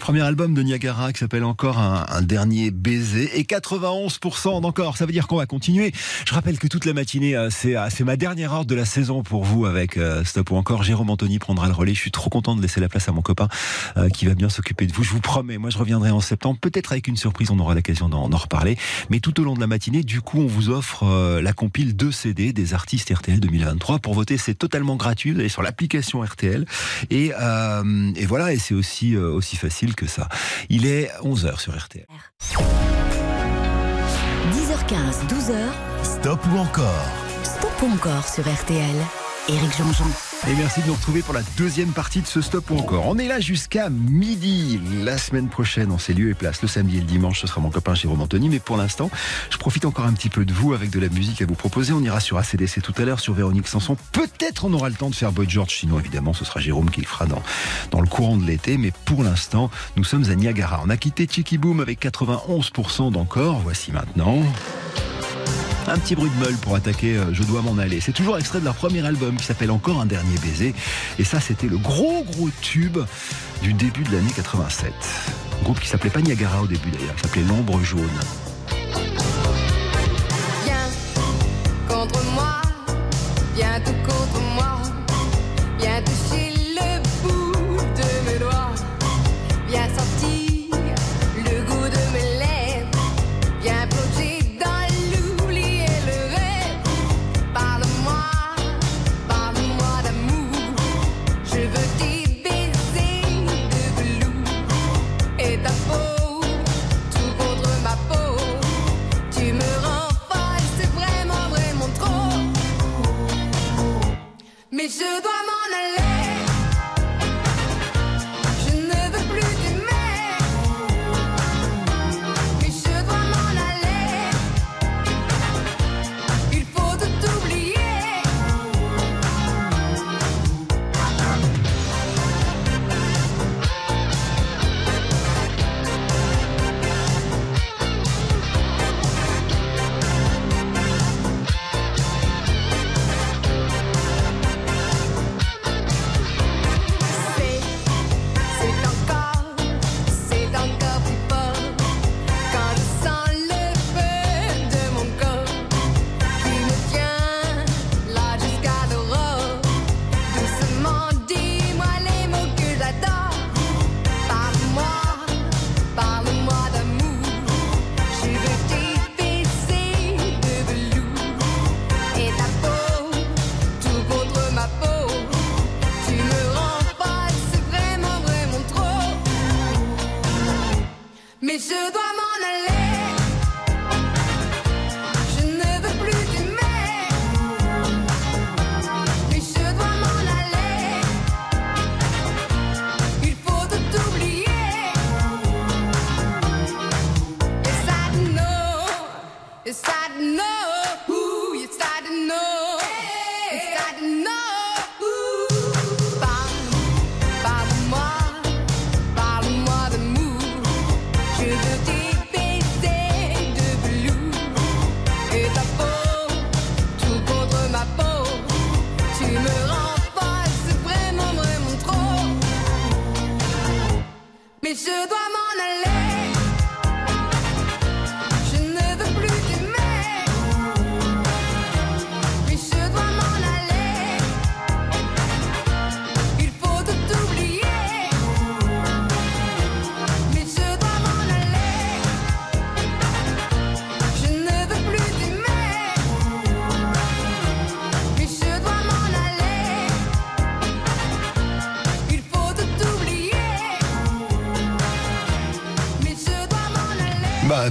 Premier 0.00 0.22
album 0.22 0.54
de 0.54 0.62
Niagara 0.62 1.12
qui 1.12 1.20
s'appelle 1.20 1.44
encore 1.44 1.78
un, 1.78 2.06
un 2.08 2.22
dernier 2.22 2.72
baiser 2.72 3.38
et 3.38 3.44
91% 3.44 4.62
d'encore. 4.62 4.96
Ça 4.96 5.06
veut 5.06 5.12
dire 5.12 5.28
qu'on 5.28 5.36
va 5.36 5.46
continuer. 5.46 5.92
Je 6.26 6.34
rappelle 6.34 6.58
que 6.58 6.66
toute 6.66 6.86
la 6.86 6.94
matinée, 6.94 7.36
euh, 7.36 7.50
c'est 7.50 7.76
euh, 7.76 7.88
c'est 7.90 8.02
ma 8.02 8.16
dernière 8.16 8.52
heure 8.52 8.64
de 8.64 8.74
la 8.74 8.84
saison 8.84 9.22
pour 9.22 9.44
vous 9.44 9.66
avec 9.66 9.96
euh, 9.96 10.24
Stop 10.24 10.50
ou 10.50 10.56
encore. 10.56 10.82
Jérôme 10.82 11.10
Anthony 11.10 11.38
prendra 11.38 11.68
le 11.68 11.74
relais. 11.74 11.94
Je 11.94 12.00
suis 12.00 12.10
trop 12.10 12.30
content 12.30 12.56
de 12.56 12.62
laisser 12.62 12.80
la 12.80 12.88
place 12.88 13.08
à 13.08 13.12
mon 13.12 13.20
copain 13.20 13.48
qui 14.14 14.24
va 14.24 14.34
bien 14.34 14.48
s'occuper 14.48 14.86
de 14.86 14.92
vous. 14.92 15.04
Je 15.04 15.10
vous 15.10 15.20
promets. 15.20 15.58
Moi, 15.58 15.70
je 15.70 15.78
reviendrai 15.78 16.10
en 16.10 16.20
septembre, 16.20 16.58
peut-être 16.60 16.92
avec 16.92 17.06
une 17.06 17.16
surprise. 17.16 17.50
On 17.50 17.58
aura 17.58 17.74
l'occasion 17.74 18.08
d'en 18.08 18.28
reparler. 18.28 18.78
Mais 19.10 19.20
tout 19.20 19.38
au 19.40 19.44
long 19.44 19.54
de 19.54 19.60
la 19.60 19.66
matinée, 19.66 20.02
du 20.02 20.22
coup, 20.22 20.40
on 20.40 20.46
vous 20.46 20.70
offre 20.70 21.04
la 21.40 21.52
compile 21.52 21.94
2 21.94 22.10
CD 22.10 22.52
des 22.52 22.72
artistes 22.72 23.12
RTL 23.14 23.38
2023. 23.38 23.98
Pour 23.98 24.14
voter, 24.14 24.38
c'est 24.38 24.54
totalement 24.54 24.96
gratuit. 24.96 25.32
Vous 25.32 25.40
allez 25.40 25.48
sur 25.48 25.62
l'application 25.62 26.22
RTL 26.22 26.64
et, 27.10 27.32
et 28.16 28.26
voilà. 28.26 28.52
Et 28.52 28.58
c'est 28.58 28.74
aussi 28.74 29.16
aussi 29.16 29.56
facile 29.56 29.89
que 29.94 30.06
ça. 30.06 30.28
Il 30.68 30.86
est 30.86 31.10
11h 31.22 31.58
sur 31.58 31.76
RTL. 31.78 32.06
10h15, 34.52 35.26
12h, 35.28 35.56
Stop 36.02 36.40
ou 36.52 36.58
encore? 36.58 37.08
Stop 37.44 37.82
ou 37.82 37.92
encore 37.94 38.26
sur 38.28 38.44
RTL. 38.44 38.96
Éric 39.48 39.76
Jean-Jean. 39.76 40.29
Et 40.48 40.54
merci 40.54 40.80
de 40.80 40.86
nous 40.86 40.94
retrouver 40.94 41.20
pour 41.20 41.34
la 41.34 41.42
deuxième 41.58 41.90
partie 41.90 42.22
de 42.22 42.26
ce 42.26 42.40
stop 42.40 42.70
ou 42.70 42.78
encore. 42.78 43.06
On 43.06 43.18
est 43.18 43.28
là 43.28 43.40
jusqu'à 43.40 43.90
midi. 43.90 44.80
La 45.04 45.18
semaine 45.18 45.48
prochaine, 45.48 45.92
on 45.92 45.98
sait 45.98 46.14
lieu 46.14 46.30
et 46.30 46.34
place. 46.34 46.62
Le 46.62 46.68
samedi 46.68 46.96
et 46.96 47.00
le 47.00 47.06
dimanche, 47.06 47.40
ce 47.42 47.46
sera 47.46 47.60
mon 47.60 47.70
copain 47.70 47.94
Jérôme 47.94 48.22
Anthony. 48.22 48.48
Mais 48.48 48.58
pour 48.58 48.78
l'instant, 48.78 49.10
je 49.50 49.58
profite 49.58 49.84
encore 49.84 50.06
un 50.06 50.14
petit 50.14 50.30
peu 50.30 50.46
de 50.46 50.52
vous 50.52 50.72
avec 50.72 50.88
de 50.90 50.98
la 50.98 51.10
musique 51.10 51.42
à 51.42 51.46
vous 51.46 51.54
proposer. 51.54 51.92
On 51.92 52.00
ira 52.00 52.20
sur 52.20 52.38
ACDC 52.38 52.80
tout 52.82 52.94
à 52.96 53.04
l'heure, 53.04 53.20
sur 53.20 53.34
Véronique 53.34 53.68
Sanson. 53.68 53.96
Peut-être 54.12 54.64
on 54.64 54.72
aura 54.72 54.88
le 54.88 54.94
temps 54.94 55.10
de 55.10 55.14
faire 55.14 55.30
Boy 55.30 55.48
George. 55.48 55.76
Sinon, 55.76 56.00
évidemment, 56.00 56.32
ce 56.32 56.46
sera 56.46 56.58
Jérôme 56.58 56.90
qui 56.90 57.02
le 57.02 57.06
fera 57.06 57.26
dans, 57.26 57.42
dans 57.90 58.00
le 58.00 58.08
courant 58.08 58.38
de 58.38 58.46
l'été. 58.46 58.78
Mais 58.78 58.92
pour 59.04 59.22
l'instant, 59.22 59.70
nous 59.96 60.04
sommes 60.04 60.30
à 60.30 60.34
Niagara. 60.34 60.80
On 60.84 60.88
a 60.88 60.96
quitté 60.96 61.28
Chicky 61.30 61.58
Boom 61.58 61.80
avec 61.80 62.02
91% 62.02 63.12
d'encore. 63.12 63.60
Voici 63.60 63.92
maintenant. 63.92 64.42
Un 65.92 65.98
petit 65.98 66.14
bruit 66.14 66.30
de 66.30 66.44
meule 66.44 66.56
pour 66.58 66.76
attaquer 66.76 67.16
euh, 67.16 67.32
Je 67.32 67.42
dois 67.42 67.62
m'en 67.62 67.76
aller. 67.76 68.00
C'est 68.00 68.12
toujours 68.12 68.38
extrait 68.38 68.60
de 68.60 68.64
leur 68.64 68.76
premier 68.76 69.04
album 69.04 69.34
qui 69.34 69.44
s'appelle 69.44 69.72
Encore 69.72 70.00
un 70.00 70.06
dernier 70.06 70.38
baiser. 70.38 70.72
Et 71.18 71.24
ça, 71.24 71.40
c'était 71.40 71.66
le 71.66 71.78
gros 71.78 72.22
gros 72.22 72.48
tube 72.60 72.98
du 73.60 73.72
début 73.72 74.04
de 74.04 74.12
l'année 74.12 74.30
87. 74.36 74.92
Un 74.92 75.64
groupe 75.64 75.80
qui 75.80 75.88
s'appelait 75.88 76.10
pas 76.10 76.20
Niagara 76.20 76.62
au 76.62 76.68
début 76.68 76.92
d'ailleurs, 76.92 77.14
il 77.16 77.22
s'appelait 77.22 77.42
L'ombre 77.42 77.82
jaune. 77.82 78.00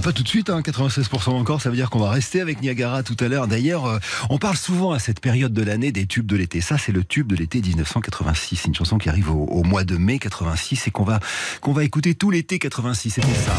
Pas 0.10 0.14
tout 0.14 0.24
de 0.24 0.28
suite, 0.28 0.49
hein, 0.49 0.62
96% 0.62 1.30
encore, 1.30 1.62
ça 1.62 1.70
veut 1.70 1.76
dire 1.76 1.91
qu'on 1.91 1.99
va 1.99 2.10
rester 2.10 2.41
avec 2.41 2.64
Niagara 2.64 3.03
tout 3.03 3.16
à 3.20 3.28
l'heure. 3.28 3.47
D'ailleurs, 3.47 3.86
euh, 3.86 3.99
on 4.32 4.39
parle 4.39 4.57
souvent 4.57 4.91
à 4.91 4.97
cette 4.97 5.20
période 5.20 5.53
de 5.53 5.62
l'année 5.62 5.91
des 5.91 6.07
tubes 6.07 6.26
de 6.26 6.36
l'été. 6.36 6.62
Ça, 6.62 6.80
c'est 6.80 6.91
le 6.91 7.03
tube 7.03 7.28
de 7.28 7.36
l'été 7.36 7.62
1986. 7.62 8.55
C'est 8.55 8.68
une 8.70 8.74
chanson 8.74 8.97
qui 8.97 9.07
arrive 9.07 9.30
au, 9.30 9.43
au 9.43 9.62
mois 9.62 9.84
de 9.84 9.97
mai 9.97 10.18
86 10.18 10.88
et 10.88 10.89
qu'on 10.89 11.03
va 11.03 11.20
qu'on 11.62 11.74
va 11.74 11.84
écouter 11.84 12.16
tout 12.16 12.32
l'été 12.32 12.57
86. 12.57 13.12
C'était 13.12 13.28
ça. 13.28 13.53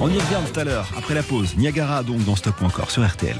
On 0.00 0.08
y 0.08 0.18
revient 0.18 0.52
tout 0.52 0.58
à 0.58 0.64
l'heure, 0.64 0.88
après 0.98 1.14
la 1.14 1.22
pause. 1.22 1.56
Niagara 1.56 2.02
donc 2.02 2.24
dans 2.24 2.34
Stop 2.34 2.60
ou 2.62 2.64
encore 2.64 2.90
sur 2.90 3.06
RTL. 3.06 3.36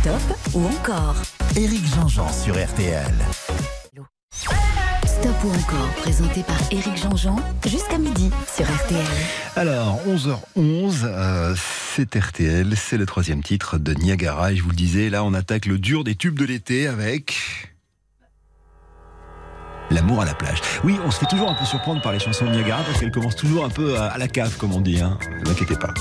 Stop 0.00 0.38
ou 0.54 0.64
encore? 0.64 1.33
Éric 1.56 1.86
Jean-Jean 1.94 2.32
sur 2.32 2.54
RTL. 2.54 3.14
Stop 4.32 5.32
ou 5.44 5.50
encore, 5.50 5.88
présenté 5.98 6.42
par 6.42 6.56
Éric 6.72 6.96
Jean-Jean, 6.96 7.36
jusqu'à 7.64 7.96
midi 7.96 8.28
sur 8.52 8.64
RTL. 8.64 9.00
Alors, 9.54 10.00
11h11, 10.08 11.02
euh, 11.04 11.54
c'est 11.94 12.12
RTL, 12.16 12.74
c'est 12.76 12.96
le 12.96 13.06
troisième 13.06 13.40
titre 13.40 13.78
de 13.78 13.94
Niagara. 13.94 14.50
Et 14.50 14.56
je 14.56 14.64
vous 14.64 14.70
le 14.70 14.74
disais, 14.74 15.10
là, 15.10 15.22
on 15.22 15.32
attaque 15.32 15.66
le 15.66 15.78
dur 15.78 16.02
des 16.02 16.16
tubes 16.16 16.36
de 16.36 16.44
l'été 16.44 16.88
avec. 16.88 17.36
L'amour 19.90 20.22
à 20.22 20.24
la 20.24 20.34
plage. 20.34 20.60
Oui, 20.82 20.98
on 21.06 21.12
se 21.12 21.20
fait 21.20 21.26
toujours 21.26 21.50
un 21.50 21.54
peu 21.54 21.64
surprendre 21.64 22.02
par 22.02 22.12
les 22.12 22.18
chansons 22.18 22.46
de 22.46 22.50
Niagara 22.50 22.82
parce 22.82 22.98
qu'elles 22.98 23.12
commencent 23.12 23.36
toujours 23.36 23.64
un 23.64 23.70
peu 23.70 23.96
à, 23.96 24.06
à 24.06 24.18
la 24.18 24.26
cave, 24.26 24.56
comme 24.56 24.72
on 24.72 24.80
dit. 24.80 25.00
Hein. 25.00 25.18
Ne 25.30 25.44
vous 25.44 25.52
inquiétez 25.52 25.76
pas. 25.76 25.94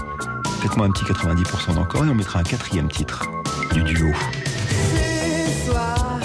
Faites-moi 0.63 0.87
un 0.87 0.91
petit 0.91 1.05
90% 1.05 1.75
d'encore 1.75 2.05
et 2.05 2.09
on 2.09 2.15
mettra 2.15 2.39
un 2.39 2.43
quatrième 2.43 2.87
titre 2.87 3.29
du 3.71 3.83
duo. 3.83 4.11
Ce 5.63 5.69
soir, 5.71 6.19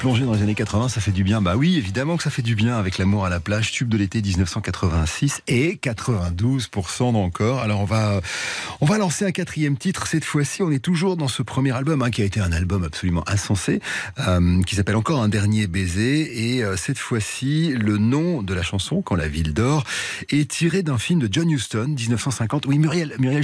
Plonger 0.00 0.24
dans 0.24 0.32
les 0.32 0.40
années 0.40 0.54
80, 0.54 0.88
ça 0.88 0.98
fait 1.02 1.10
du 1.10 1.24
bien. 1.24 1.42
Bah 1.42 1.56
oui, 1.56 1.76
évidemment 1.76 2.16
que 2.16 2.22
ça 2.22 2.30
fait 2.30 2.40
du 2.40 2.54
bien 2.54 2.78
avec 2.78 2.96
l'amour 2.96 3.26
à 3.26 3.28
la 3.28 3.38
plage, 3.38 3.70
tube 3.70 3.90
de 3.90 3.98
l'été 3.98 4.22
1986 4.22 5.42
et 5.46 5.74
92% 5.74 7.12
d'encore. 7.12 7.60
Alors 7.60 7.80
on 7.80 7.84
va, 7.84 8.22
on 8.80 8.86
va 8.86 8.98
lancer 8.98 9.24
un 9.24 9.30
quatrième 9.32 9.76
titre. 9.76 10.06
Cette 10.06 10.24
fois-ci, 10.24 10.62
on 10.62 10.70
est 10.70 10.78
toujours 10.78 11.16
dans 11.16 11.28
ce 11.28 11.42
premier 11.42 11.72
album 11.72 12.02
hein, 12.02 12.10
qui 12.10 12.22
a 12.22 12.24
été 12.24 12.40
un 12.40 12.52
album 12.52 12.84
absolument 12.84 13.24
insensé, 13.28 13.80
euh, 14.26 14.62
qui 14.62 14.76
s'appelle 14.76 14.96
encore 14.96 15.22
Un 15.22 15.28
dernier 15.28 15.66
baiser. 15.66 16.54
Et 16.54 16.64
euh, 16.64 16.76
cette 16.76 16.98
fois-ci, 16.98 17.74
le 17.76 17.98
nom 17.98 18.42
de 18.42 18.54
la 18.54 18.62
chanson, 18.62 19.02
Quand 19.02 19.16
la 19.16 19.28
ville 19.28 19.52
dort, 19.52 19.84
est 20.30 20.50
tiré 20.50 20.82
d'un 20.82 20.98
film 20.98 21.20
de 21.20 21.28
John 21.30 21.50
Huston, 21.50 21.94
1950. 21.96 22.66
Oui, 22.66 22.78
Muriel, 22.78 23.14
Muriel 23.18 23.42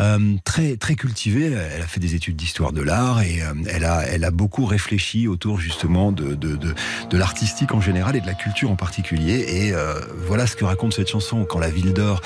euh, 0.00 0.34
très 0.44 0.76
très 0.76 0.94
cultivée. 0.94 1.46
Elle 1.46 1.82
a 1.82 1.86
fait 1.86 2.00
des 2.00 2.14
études 2.14 2.36
d'histoire 2.36 2.72
de 2.72 2.82
l'art 2.82 3.22
et 3.22 3.42
euh, 3.42 3.52
elle 3.68 3.84
a, 3.84 4.02
elle 4.02 4.24
a 4.24 4.30
beaucoup 4.30 4.64
réfléchi 4.64 5.28
autour 5.28 5.58
justement 5.58 6.12
de, 6.12 6.34
de, 6.34 6.56
de, 6.56 6.74
de 7.10 7.18
l'artistique 7.18 7.72
en 7.74 7.80
général 7.80 8.16
et 8.16 8.20
de 8.20 8.26
la 8.26 8.34
culture 8.34 8.70
en 8.70 8.76
particulier. 8.76 9.44
Et 9.48 9.72
euh, 9.72 10.00
voilà 10.26 10.46
ce 10.46 10.56
que 10.56 10.64
raconte 10.64 10.94
cette 10.94 11.08
chanson. 11.08 11.44
Quand 11.44 11.58
la 11.58 11.70
ville 11.70 11.92
dort, 11.92 12.20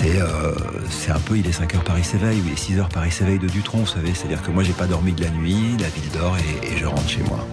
c'est 0.00 0.20
euh, 0.20 0.52
c'est 0.88 1.10
un 1.10 1.18
peu 1.18 1.36
il 1.36 1.46
est 1.46 1.52
5 1.52 1.74
heures 1.74 1.84
Paris 1.84 2.04
s'éveille 2.04 2.40
ou 2.40 2.46
il 2.46 2.52
est 2.52 2.56
6 2.56 2.78
heures 2.78 2.88
Paris 2.88 3.10
s'éveille 3.10 3.38
de 3.38 3.48
Dutronc, 3.48 3.80
vous 3.80 3.86
savez. 3.86 4.12
C'est-à-dire 4.14 4.42
que 4.42 4.50
moi 4.50 4.62
j'ai 4.62 4.72
pas 4.72 4.86
dormi 4.86 5.12
de 5.12 5.22
la 5.22 5.30
nuit, 5.30 5.76
la 5.78 5.88
ville 5.88 6.10
dort 6.12 6.36
et 6.38 6.76
je 6.76 6.86
rentre 6.86 7.08
chez 7.08 7.22
moi. 7.22 7.46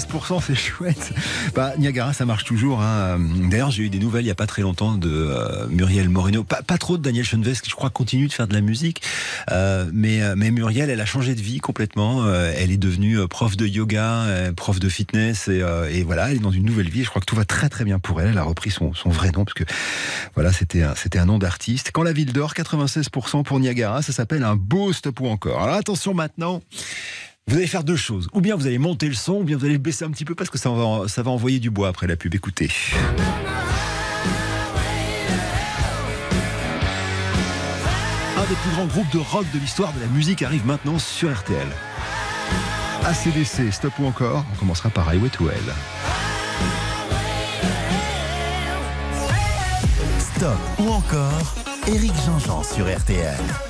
96%, 0.00 0.42
c'est 0.46 0.54
chouette. 0.54 1.12
Bah, 1.54 1.72
Niagara, 1.78 2.12
ça 2.12 2.24
marche 2.24 2.44
toujours. 2.44 2.80
hein. 2.82 3.18
D'ailleurs, 3.50 3.70
j'ai 3.70 3.84
eu 3.84 3.90
des 3.90 3.98
nouvelles 3.98 4.22
il 4.22 4.26
n'y 4.26 4.30
a 4.30 4.36
pas 4.36 4.46
très 4.46 4.62
longtemps 4.62 4.96
de 4.96 5.10
euh, 5.10 5.66
Muriel 5.68 6.08
Moreno. 6.08 6.44
Pas, 6.44 6.62
pas 6.62 6.78
trop 6.78 6.96
de 6.96 7.02
Daniel 7.02 7.24
Schoenves, 7.24 7.60
qui 7.60 7.70
je 7.70 7.74
crois 7.74 7.90
continue 7.90 8.26
de 8.26 8.32
faire 8.32 8.48
de 8.48 8.54
la 8.54 8.60
musique. 8.60 9.02
Euh, 9.50 9.90
mais, 9.92 10.22
euh, 10.22 10.34
mais 10.36 10.50
Muriel, 10.50 10.90
elle 10.90 11.00
a 11.00 11.06
changé 11.06 11.34
de 11.34 11.40
vie 11.40 11.58
complètement. 11.58 12.26
Elle 12.30 12.70
est 12.70 12.76
devenue 12.76 13.26
prof 13.28 13.56
de 13.56 13.66
yoga, 13.66 14.52
prof 14.56 14.78
de 14.78 14.88
fitness. 14.88 15.48
Et, 15.48 16.02
voilà, 16.04 16.30
elle 16.30 16.36
est 16.36 16.40
dans 16.40 16.50
une 16.50 16.64
nouvelle 16.64 16.88
vie. 16.88 17.04
Je 17.04 17.10
crois 17.10 17.20
que 17.20 17.26
tout 17.26 17.36
va 17.36 17.44
très 17.44 17.68
très 17.68 17.84
bien 17.84 17.98
pour 17.98 18.20
elle. 18.20 18.28
Elle 18.30 18.38
a 18.38 18.42
repris 18.42 18.70
son, 18.70 18.94
son 18.94 19.10
vrai 19.10 19.30
nom, 19.30 19.44
parce 19.44 19.54
que 19.54 19.64
voilà, 20.34 20.52
c'était 20.52 20.82
un, 20.82 20.94
un 21.14 21.24
nom 21.24 21.38
d'artiste. 21.38 21.90
Quand 21.92 22.02
la 22.02 22.12
ville 22.12 22.32
dort, 22.32 22.54
96% 22.54 23.42
pour 23.42 23.60
Niagara, 23.60 24.02
ça 24.02 24.12
s'appelle 24.12 24.44
un 24.44 24.56
beau 24.56 24.92
stop 24.92 25.20
ou 25.20 25.26
encore. 25.26 25.62
Alors 25.62 25.76
attention 25.76 26.14
maintenant. 26.14 26.62
Vous 27.50 27.56
allez 27.56 27.66
faire 27.66 27.82
deux 27.82 27.96
choses. 27.96 28.28
Ou 28.32 28.40
bien 28.40 28.54
vous 28.54 28.68
allez 28.68 28.78
monter 28.78 29.08
le 29.08 29.14
son, 29.14 29.40
ou 29.40 29.42
bien 29.42 29.56
vous 29.56 29.64
allez 29.64 29.74
le 29.74 29.80
baisser 29.80 30.04
un 30.04 30.10
petit 30.12 30.24
peu 30.24 30.36
parce 30.36 30.50
que 30.50 30.56
ça 30.56 30.70
va, 30.70 31.30
envoyer 31.32 31.58
du 31.58 31.68
bois 31.68 31.88
après 31.88 32.06
la 32.06 32.14
pub. 32.14 32.32
Écoutez. 32.32 32.70
Un 38.36 38.42
des 38.42 38.54
plus 38.54 38.70
grands 38.70 38.86
groupes 38.86 39.12
de 39.12 39.18
rock 39.18 39.46
de 39.52 39.58
l'histoire 39.58 39.92
de 39.94 40.00
la 40.00 40.06
musique 40.06 40.42
arrive 40.42 40.64
maintenant 40.64 41.00
sur 41.00 41.36
RTL. 41.36 41.66
ACDC, 43.04 43.72
stop 43.72 43.98
ou 43.98 44.06
encore 44.06 44.46
On 44.54 44.58
commencera 44.60 44.88
par 44.88 45.08
Highway 45.08 45.30
to 45.30 45.50
Hell. 45.50 45.74
Stop 50.20 50.56
ou 50.78 50.88
encore 50.88 51.56
Éric 51.88 52.12
Jean-Jean 52.24 52.62
sur 52.62 52.86
RTL. 52.86 53.69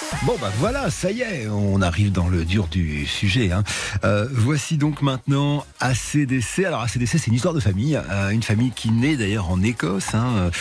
Bon 0.25 0.37
bah 0.39 0.51
voilà, 0.59 0.91
ça 0.91 1.09
y 1.09 1.21
est, 1.21 1.47
on 1.47 1.81
arrive 1.81 2.11
dans 2.11 2.27
le 2.27 2.45
dur 2.45 2.67
du 2.67 3.07
sujet. 3.07 3.51
hein. 3.51 3.63
Euh, 4.03 4.27
voici 4.31 4.77
donc 4.77 5.01
maintenant 5.01 5.65
ACDC. 5.79 6.63
Alors 6.63 6.81
ACDC, 6.81 7.17
c'est 7.17 7.27
une 7.27 7.33
histoire 7.33 7.55
de 7.55 7.59
famille, 7.59 7.99
euh, 8.11 8.29
une 8.29 8.43
famille 8.43 8.69
qui 8.69 8.91
naît 8.91 9.15
d'ailleurs 9.15 9.49
en 9.49 9.63
Écosse 9.63 10.13
hein, 10.13 10.51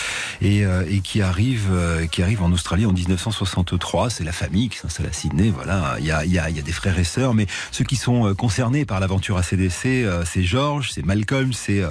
euh, 0.43 0.85
et, 0.89 1.01
qui 1.01 1.21
arrive, 1.21 1.69
qui 2.11 2.23
arrive 2.23 2.43
en 2.43 2.51
Australie 2.53 2.87
en 2.87 2.93
1963. 2.93 4.09
C'est 4.09 4.25
la 4.25 4.33
famille 4.33 4.71
qui 4.71 4.79
s'installe 4.79 5.07
à 5.07 5.13
Sydney. 5.13 5.51
Voilà, 5.55 5.97
il 5.99 6.07
y 6.07 6.11
a, 6.11 6.25
y, 6.25 6.39
a, 6.39 6.49
y 6.49 6.59
a 6.59 6.63
des 6.63 6.73
frères 6.73 6.99
et 6.99 7.05
sœurs, 7.05 7.35
mais 7.35 7.47
ceux 7.71 7.85
qui 7.85 7.97
sont 7.97 8.35
concernés 8.35 8.87
par 8.87 8.99
l'aventure 8.99 9.37
ACDC, 9.37 10.07
c'est 10.25 10.43
George, 10.43 10.91
c'est 10.95 11.05
Malcolm, 11.05 11.53
c'est 11.53 11.83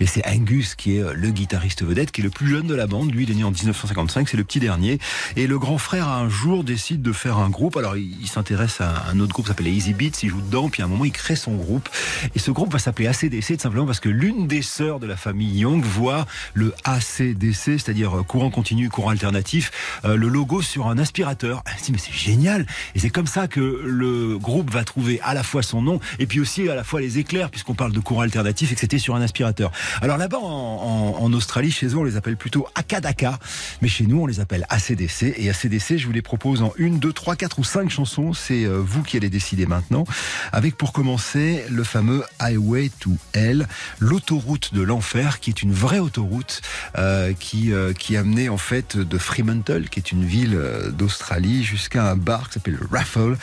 et 0.00 0.06
c'est 0.06 0.26
Angus 0.26 0.74
qui 0.76 0.96
est 0.96 1.02
le 1.14 1.28
guitariste 1.28 1.84
vedette, 1.84 2.10
qui 2.10 2.22
est 2.22 2.24
le 2.24 2.30
plus 2.30 2.48
jeune 2.48 2.66
de 2.66 2.74
la 2.74 2.86
bande. 2.86 3.12
Lui, 3.12 3.24
il 3.24 3.30
est 3.30 3.34
né 3.34 3.44
en 3.44 3.50
1955, 3.50 4.30
c'est 4.30 4.38
le 4.38 4.44
petit 4.44 4.60
dernier. 4.60 4.98
Et 5.36 5.46
le 5.46 5.58
grand 5.58 5.76
frère 5.78 6.08
un 6.08 6.30
jour 6.30 6.64
décide 6.64 7.02
de 7.02 7.07
faire 7.12 7.38
un 7.38 7.48
groupe. 7.50 7.76
Alors 7.76 7.96
il, 7.96 8.26
s'intéresse 8.28 8.80
à 8.80 9.06
un 9.10 9.20
autre 9.20 9.32
groupe 9.32 9.46
s'appelle 9.46 9.68
Easy 9.68 9.94
Beats, 9.94 10.18
il 10.22 10.28
joue 10.30 10.40
dedans, 10.40 10.68
puis 10.68 10.82
à 10.82 10.84
un 10.86 10.88
moment 10.88 11.04
il 11.04 11.12
crée 11.12 11.36
son 11.36 11.54
groupe. 11.54 11.88
Et 12.34 12.38
ce 12.38 12.50
groupe 12.50 12.72
va 12.72 12.78
s'appeler 12.78 13.08
ACDC 13.08 13.56
tout 13.56 13.62
simplement 13.62 13.86
parce 13.86 14.00
que 14.00 14.08
l'une 14.08 14.46
des 14.46 14.62
sœurs 14.62 15.00
de 15.00 15.06
la 15.06 15.16
famille 15.16 15.58
Young 15.58 15.82
voit 15.84 16.26
le 16.54 16.74
ACDC, 16.84 17.78
c'est-à-dire 17.78 18.18
euh, 18.18 18.22
courant 18.22 18.50
continu, 18.50 18.88
courant 18.90 19.10
alternatif, 19.10 19.70
euh, 20.04 20.16
le 20.16 20.28
logo 20.28 20.62
sur 20.62 20.88
un 20.88 20.98
aspirateur. 20.98 21.62
Elle 21.66 21.82
dit 21.82 21.92
mais 21.92 21.98
c'est 21.98 22.12
génial 22.12 22.66
Et 22.94 22.98
c'est 22.98 23.10
comme 23.10 23.26
ça 23.26 23.48
que 23.48 23.60
le 23.84 24.38
groupe 24.38 24.70
va 24.70 24.84
trouver 24.84 25.20
à 25.22 25.34
la 25.34 25.42
fois 25.42 25.62
son 25.62 25.82
nom 25.82 26.00
et 26.18 26.26
puis 26.26 26.40
aussi 26.40 26.68
à 26.68 26.74
la 26.74 26.84
fois 26.84 27.00
les 27.00 27.18
éclairs 27.18 27.50
puisqu'on 27.50 27.74
parle 27.74 27.92
de 27.92 28.00
courant 28.00 28.22
alternatif 28.22 28.72
et 28.72 28.74
que 28.74 28.80
c'était 28.80 28.98
sur 28.98 29.14
un 29.14 29.22
aspirateur. 29.22 29.70
Alors 30.02 30.16
là-bas 30.18 30.38
en- 30.38 31.16
en 31.20 31.32
Australie, 31.32 31.70
chez 31.70 31.86
eux 31.86 31.96
on 31.98 32.04
les 32.04 32.16
appelle 32.16 32.36
plutôt 32.36 32.66
Akadaka, 32.74 33.38
mais 33.82 33.88
chez 33.88 34.06
nous 34.06 34.20
on 34.22 34.26
les 34.26 34.40
appelle 34.40 34.66
ACDC. 34.68 35.34
Et 35.36 35.48
ACDC, 35.50 35.96
je 35.98 36.06
vous 36.06 36.12
les 36.12 36.22
propose 36.22 36.62
en 36.62 36.72
une, 36.76 36.97
deux, 36.98 37.12
trois, 37.12 37.36
quatre 37.36 37.58
ou 37.58 37.64
cinq 37.64 37.90
chansons. 37.90 38.32
C'est 38.32 38.64
euh, 38.64 38.78
vous 38.78 39.02
qui 39.02 39.16
allez 39.16 39.30
décider 39.30 39.66
maintenant. 39.66 40.04
Avec 40.52 40.76
pour 40.76 40.92
commencer 40.92 41.64
le 41.70 41.84
fameux 41.84 42.24
Highway 42.38 42.90
to 43.00 43.12
Hell, 43.32 43.66
l'autoroute 43.98 44.74
de 44.74 44.82
l'enfer, 44.82 45.40
qui 45.40 45.50
est 45.50 45.62
une 45.62 45.72
vraie 45.72 45.98
autoroute 45.98 46.60
euh, 46.96 47.32
qui 47.38 47.72
euh, 47.72 47.92
qui 47.92 48.16
amenait 48.16 48.48
en 48.48 48.58
fait 48.58 48.96
de 48.96 49.18
Fremantle, 49.18 49.88
qui 49.88 50.00
est 50.00 50.12
une 50.12 50.24
ville 50.24 50.58
d'Australie, 50.92 51.62
jusqu'à 51.62 52.10
un 52.10 52.16
bar 52.16 52.48
qui 52.48 52.54
s'appelle 52.54 52.78
le 52.80 52.86
Raffle. 52.90 53.36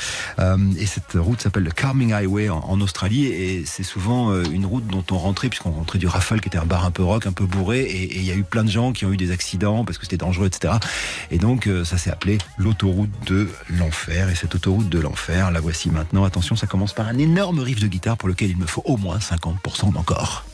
Et 0.77 0.85
cette 0.85 1.13
route 1.15 1.41
s'appelle 1.41 1.63
le 1.63 1.71
Carming 1.71 2.13
Highway 2.13 2.49
en, 2.49 2.59
en 2.59 2.81
Australie. 2.81 3.25
Et 3.25 3.63
c'est 3.65 3.83
souvent 3.83 4.33
une 4.43 4.65
route 4.65 4.87
dont 4.87 5.03
on 5.11 5.17
rentrait, 5.17 5.49
puisqu'on 5.49 5.71
rentrait 5.71 5.99
du 5.99 6.07
Raffle, 6.07 6.39
qui 6.39 6.47
était 6.47 6.57
un 6.57 6.65
bar 6.65 6.85
un 6.85 6.91
peu 6.91 7.03
rock, 7.03 7.25
un 7.25 7.31
peu 7.31 7.45
bourré. 7.45 7.81
Et 7.81 8.17
il 8.17 8.25
y 8.25 8.31
a 8.31 8.35
eu 8.35 8.43
plein 8.43 8.63
de 8.63 8.69
gens 8.69 8.91
qui 8.91 9.05
ont 9.05 9.11
eu 9.11 9.17
des 9.17 9.31
accidents 9.31 9.85
parce 9.85 9.97
que 9.97 10.05
c'était 10.05 10.17
dangereux, 10.17 10.47
etc. 10.47 10.73
Et 11.31 11.37
donc 11.37 11.69
ça 11.83 11.97
s'est 11.97 12.11
appelé 12.11 12.37
l'autoroute 12.57 13.09
de 13.27 13.44
l'enfer. 13.69 14.29
Et 14.29 14.35
cette 14.35 14.55
autoroute 14.55 14.89
de 14.89 14.99
l'enfer, 14.99 15.51
la 15.51 15.59
voici 15.59 15.89
maintenant. 15.89 16.23
Attention, 16.23 16.55
ça 16.55 16.67
commence 16.67 16.93
par 16.93 17.07
un 17.07 17.17
énorme 17.17 17.59
riff 17.59 17.79
de 17.79 17.87
guitare 17.87 18.17
pour 18.17 18.29
lequel 18.29 18.49
il 18.49 18.57
me 18.57 18.65
faut 18.65 18.83
au 18.85 18.97
moins 18.97 19.17
50% 19.17 19.93
d'encore. 19.93 20.45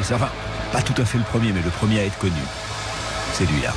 Enfin, 0.00 0.28
pas 0.72 0.82
tout 0.82 1.00
à 1.00 1.04
fait 1.04 1.18
le 1.18 1.24
premier, 1.24 1.52
mais 1.52 1.62
le 1.62 1.70
premier 1.70 2.00
à 2.00 2.04
être 2.04 2.18
connu. 2.18 2.32
C'est 3.32 3.46
lui 3.46 3.62
là. 3.62 3.72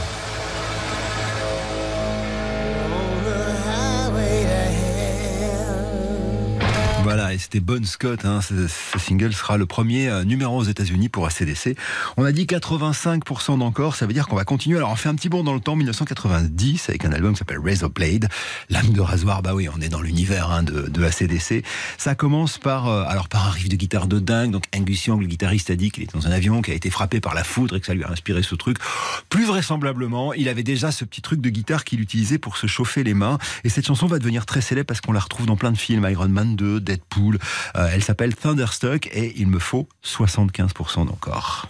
C'était 7.38 7.59
Bon 7.59 7.85
Scott. 7.85 8.25
Hein, 8.25 8.41
ce, 8.41 8.67
single 8.97 9.33
sera 9.33 9.57
le 9.57 9.65
premier 9.65 10.09
euh, 10.09 10.23
numéro 10.23 10.57
aux 10.57 10.63
États-Unis 10.63 11.09
pour 11.09 11.25
ACDC. 11.25 11.77
On 12.17 12.23
a 12.23 12.31
dit 12.31 12.45
85% 12.45 13.59
d'encore, 13.59 13.95
ça 13.95 14.05
veut 14.05 14.13
dire 14.13 14.27
qu'on 14.27 14.35
va 14.35 14.45
continuer. 14.45 14.77
Alors 14.77 14.91
on 14.91 14.95
fait 14.95 15.09
un 15.09 15.15
petit 15.15 15.29
bond 15.29 15.43
dans 15.43 15.53
le 15.53 15.59
temps, 15.59 15.75
1990, 15.75 16.89
avec 16.89 17.05
un 17.05 17.11
album 17.11 17.33
qui 17.33 17.39
s'appelle 17.39 17.59
Razor 17.59 17.89
Blade, 17.89 18.29
Lame 18.69 18.89
de 18.89 19.01
rasoir. 19.01 19.41
Bah 19.41 19.53
oui, 19.53 19.67
on 19.75 19.81
est 19.81 19.89
dans 19.89 20.01
l'univers 20.01 20.51
hein, 20.51 20.63
de, 20.63 20.88
de 20.88 21.03
ACDC. 21.03 21.63
Ça 21.97 22.15
commence 22.15 22.57
par, 22.57 22.88
euh, 22.88 23.03
alors 23.07 23.27
par 23.27 23.47
un 23.47 23.51
riff 23.51 23.69
de 23.69 23.75
guitare 23.75 24.07
de 24.07 24.19
dingue. 24.19 24.51
Donc 24.51 24.63
Angus 24.75 25.05
Young, 25.05 25.21
le 25.21 25.27
guitariste, 25.27 25.69
a 25.69 25.75
dit 25.75 25.91
qu'il 25.91 26.03
était 26.03 26.17
dans 26.17 26.27
un 26.27 26.31
avion 26.31 26.61
qui 26.61 26.71
a 26.71 26.73
été 26.73 26.89
frappé 26.89 27.19
par 27.19 27.33
la 27.33 27.43
foudre 27.43 27.75
et 27.75 27.79
que 27.79 27.85
ça 27.85 27.93
lui 27.93 28.03
a 28.03 28.09
inspiré 28.09 28.43
ce 28.43 28.55
truc. 28.55 28.77
Plus 29.29 29.45
vraisemblablement, 29.45 30.33
il 30.33 30.49
avait 30.49 30.63
déjà 30.63 30.91
ce 30.91 31.05
petit 31.05 31.21
truc 31.21 31.41
de 31.41 31.49
guitare 31.49 31.83
qu'il 31.83 32.01
utilisait 32.01 32.38
pour 32.38 32.57
se 32.57 32.67
chauffer 32.67 33.03
les 33.03 33.13
mains. 33.13 33.38
Et 33.63 33.69
cette 33.69 33.85
chanson 33.85 34.07
va 34.07 34.19
devenir 34.19 34.45
très 34.45 34.61
célèbre 34.61 34.88
parce 34.88 35.01
qu'on 35.01 35.11
la 35.11 35.19
retrouve 35.19 35.45
dans 35.45 35.57
plein 35.57 35.71
de 35.71 35.77
films, 35.77 36.07
Iron 36.09 36.29
Man 36.29 36.55
2, 36.55 36.79
Deadpool. 36.79 37.26
Euh, 37.36 37.89
elle 37.91 38.03
s'appelle 38.03 38.36
Thunderstruck 38.36 39.07
et 39.07 39.34
il 39.38 39.47
me 39.47 39.59
faut 39.59 39.88
75% 40.03 41.07
d'encore. 41.07 41.67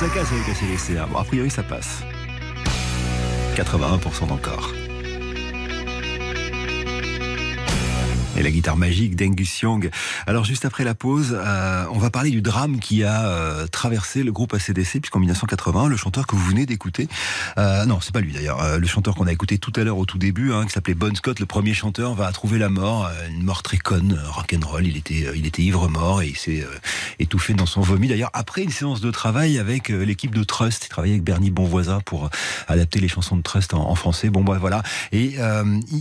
Avec 0.00 0.16
ACDC. 0.16 0.96
hein. 0.96 1.08
Bon, 1.10 1.18
a 1.18 1.24
priori, 1.24 1.50
ça 1.50 1.64
passe. 1.64 2.02
81% 3.56 4.28
d'encore. 4.28 4.72
Et 8.38 8.42
la 8.44 8.52
guitare 8.52 8.76
magique 8.76 9.16
d'Angus 9.16 9.62
Young. 9.62 9.90
Alors 10.28 10.44
juste 10.44 10.64
après 10.64 10.84
la 10.84 10.94
pause, 10.94 11.36
euh, 11.36 11.84
on 11.90 11.98
va 11.98 12.08
parler 12.08 12.30
du 12.30 12.40
drame 12.40 12.78
qui 12.78 13.02
a 13.02 13.26
euh, 13.26 13.66
traversé 13.66 14.22
le 14.22 14.30
groupe 14.30 14.54
ACDC, 14.54 15.00
puisqu'en 15.00 15.18
1980, 15.18 15.88
le 15.88 15.96
chanteur 15.96 16.24
que 16.24 16.36
vous 16.36 16.44
venez 16.44 16.64
d'écouter, 16.64 17.08
euh, 17.58 17.84
non, 17.84 18.00
c'est 18.00 18.12
pas 18.12 18.20
lui 18.20 18.32
d'ailleurs, 18.32 18.78
le 18.78 18.86
chanteur 18.86 19.16
qu'on 19.16 19.26
a 19.26 19.32
écouté 19.32 19.58
tout 19.58 19.72
à 19.74 19.82
l'heure 19.82 19.98
au 19.98 20.06
tout 20.06 20.18
début, 20.18 20.52
hein, 20.52 20.66
qui 20.66 20.70
s'appelait 20.70 20.94
Bon 20.94 21.12
Scott, 21.16 21.40
le 21.40 21.46
premier 21.46 21.74
chanteur, 21.74 22.14
va 22.14 22.30
trouver 22.30 22.60
la 22.60 22.68
mort, 22.68 23.10
une 23.28 23.42
mort 23.42 23.64
très 23.64 23.76
conne, 23.76 24.16
rock'n'roll. 24.28 24.86
Il 24.86 24.96
était, 24.96 25.26
il 25.34 25.44
était 25.44 25.62
ivre 25.62 25.88
mort 25.88 26.22
et 26.22 26.28
il 26.28 26.36
s'est 26.36 26.64
étouffé 27.18 27.54
dans 27.54 27.66
son 27.66 27.80
vomi. 27.80 28.06
D'ailleurs, 28.06 28.30
après 28.34 28.62
une 28.62 28.70
séance 28.70 29.00
de 29.00 29.10
travail 29.10 29.58
avec 29.58 29.88
l'équipe 29.88 30.32
de 30.32 30.44
Trust, 30.44 30.84
il 30.84 30.88
travaillait 30.90 31.14
avec 31.14 31.24
Bernie 31.24 31.50
Bonvoisin 31.50 31.98
pour 32.04 32.30
adapter 32.68 33.00
les 33.00 33.08
chansons 33.08 33.36
de 33.36 33.42
Trust 33.42 33.74
en, 33.74 33.96
français. 33.96 34.30
Bon, 34.30 34.44
bah 34.44 34.58
voilà. 34.60 34.84
Et 35.10 35.38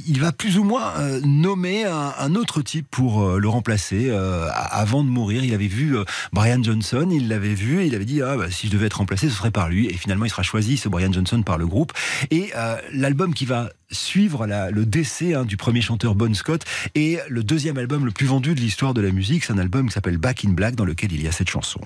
il, 0.07 0.19
va 0.19 0.31
plus 0.31 0.59
ou 0.59 0.63
moins 0.63 0.93
nommer 1.23 1.85
un 1.85 2.26
autre 2.35 2.61
type 2.61 2.87
pour 2.89 3.23
euh, 3.23 3.39
le 3.39 3.49
remplacer. 3.49 4.07
Euh, 4.09 4.49
avant 4.53 5.03
de 5.03 5.09
mourir, 5.09 5.43
il 5.43 5.53
avait 5.53 5.67
vu 5.67 5.97
euh, 5.97 6.03
Brian 6.31 6.61
Johnson, 6.61 7.07
il 7.11 7.27
l'avait 7.27 7.53
vu 7.53 7.81
et 7.81 7.85
il 7.85 7.95
avait 7.95 8.05
dit 8.05 8.21
ah, 8.21 8.37
bah, 8.37 8.49
si 8.49 8.67
je 8.67 8.71
devais 8.71 8.87
être 8.87 8.97
remplacé, 8.97 9.29
ce 9.29 9.35
serait 9.35 9.51
par 9.51 9.69
lui. 9.69 9.87
Et 9.87 9.93
finalement, 9.93 10.25
il 10.25 10.29
sera 10.29 10.43
choisi, 10.43 10.77
ce 10.77 10.89
Brian 10.89 11.11
Johnson, 11.11 11.41
par 11.43 11.57
le 11.57 11.67
groupe. 11.67 11.93
Et 12.31 12.51
l'album 12.91 13.33
qui 13.33 13.45
va 13.45 13.69
suivre 13.89 14.45
le 14.47 14.85
décès 14.85 15.33
hein, 15.33 15.45
du 15.45 15.57
premier 15.57 15.81
chanteur 15.81 16.15
Bon 16.15 16.33
Scott 16.33 16.63
est 16.95 17.21
le 17.29 17.43
deuxième 17.43 17.77
album 17.77 18.05
le 18.05 18.11
plus 18.11 18.25
vendu 18.25 18.55
de 18.55 18.59
l'histoire 18.59 18.93
de 18.93 19.01
la 19.01 19.11
musique. 19.11 19.45
C'est 19.45 19.53
un 19.53 19.57
album 19.57 19.87
qui 19.87 19.93
s'appelle 19.93 20.17
Back 20.17 20.45
in 20.45 20.51
Black 20.51 20.75
dans 20.75 20.85
lequel 20.85 21.11
il 21.13 21.21
y 21.21 21.27
a 21.27 21.31
cette 21.31 21.49
chanson. 21.49 21.79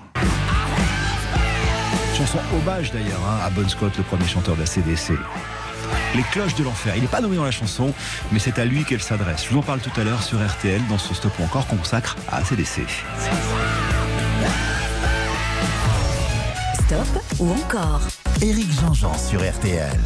Chanson 2.16 2.38
hommage 2.54 2.92
d'ailleurs 2.92 3.22
hein, 3.26 3.40
à 3.44 3.50
Bon 3.50 3.68
Scott, 3.68 3.92
le 3.96 4.04
premier 4.04 4.26
chanteur 4.26 4.54
de 4.54 4.60
la 4.60 4.66
CDC. 4.66 5.12
Les 6.14 6.22
cloches 6.24 6.54
de 6.54 6.64
l'enfer. 6.64 6.94
Il 6.96 7.02
n'est 7.02 7.08
pas 7.08 7.20
nommé 7.20 7.36
dans 7.36 7.44
la 7.44 7.50
chanson, 7.50 7.92
mais 8.32 8.38
c'est 8.38 8.58
à 8.58 8.64
lui 8.64 8.84
qu'elle 8.84 9.02
s'adresse. 9.02 9.44
Je 9.44 9.50
vous 9.50 9.58
en 9.58 9.62
parle 9.62 9.80
tout 9.80 10.00
à 10.00 10.04
l'heure 10.04 10.22
sur 10.22 10.38
RTL 10.46 10.80
dans 10.88 10.98
ce 10.98 11.14
stop 11.14 11.32
ou 11.38 11.44
encore 11.44 11.66
qu'on 11.66 11.76
consacre 11.76 12.16
à 12.30 12.38
ACDC. 12.38 12.82
Stop 16.74 17.22
ou 17.38 17.50
encore 17.52 18.00
Éric 18.42 18.70
Jean-Jean 18.80 19.16
sur 19.16 19.40
RTL. 19.40 19.98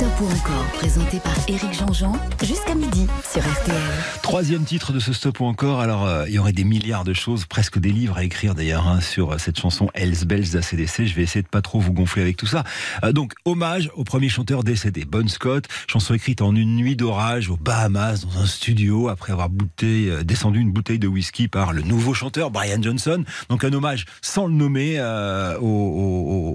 Stop 0.00 0.20
ou 0.22 0.24
encore, 0.32 0.64
présenté 0.72 1.18
par 1.20 1.34
Éric 1.46 1.74
Jean-Jean, 1.74 2.12
jusqu'à 2.42 2.74
midi 2.74 3.06
sur 3.30 3.42
RTL. 3.42 3.76
Troisième 4.22 4.64
titre 4.64 4.94
de 4.94 4.98
ce 4.98 5.12
stop 5.12 5.40
ou 5.40 5.44
encore. 5.44 5.80
Alors, 5.80 6.06
euh, 6.06 6.24
il 6.26 6.32
y 6.32 6.38
aurait 6.38 6.54
des 6.54 6.64
milliards 6.64 7.04
de 7.04 7.12
choses, 7.12 7.44
presque 7.44 7.78
des 7.78 7.92
livres 7.92 8.16
à 8.16 8.24
écrire 8.24 8.54
d'ailleurs 8.54 8.88
hein, 8.88 9.02
sur 9.02 9.32
euh, 9.32 9.36
cette 9.36 9.60
chanson 9.60 9.90
Hells 9.92 10.24
Bells 10.24 10.52
d'ACDC. 10.52 11.04
Je 11.04 11.14
vais 11.14 11.22
essayer 11.22 11.42
de 11.42 11.48
pas 11.48 11.60
trop 11.60 11.80
vous 11.80 11.92
gonfler 11.92 12.22
avec 12.22 12.38
tout 12.38 12.46
ça. 12.46 12.64
Euh, 13.04 13.12
donc, 13.12 13.34
hommage 13.44 13.90
au 13.94 14.04
premier 14.04 14.30
chanteur 14.30 14.64
décédé, 14.64 15.04
Bon 15.04 15.28
Scott. 15.28 15.66
Chanson 15.86 16.14
écrite 16.14 16.40
en 16.40 16.56
une 16.56 16.76
nuit 16.76 16.96
d'orage 16.96 17.50
aux 17.50 17.58
Bahamas, 17.58 18.24
dans 18.24 18.40
un 18.40 18.46
studio, 18.46 19.08
après 19.08 19.34
avoir 19.34 19.50
euh, 19.82 20.22
descendu 20.22 20.60
une 20.60 20.72
bouteille 20.72 20.98
de 20.98 21.08
whisky 21.08 21.46
par 21.46 21.74
le 21.74 21.82
nouveau 21.82 22.14
chanteur 22.14 22.50
Brian 22.50 22.80
Johnson. 22.80 23.22
Donc, 23.50 23.64
un 23.64 23.72
hommage 23.74 24.06
sans 24.22 24.46
le 24.46 24.54
nommer 24.54 24.98
au, 25.60 25.66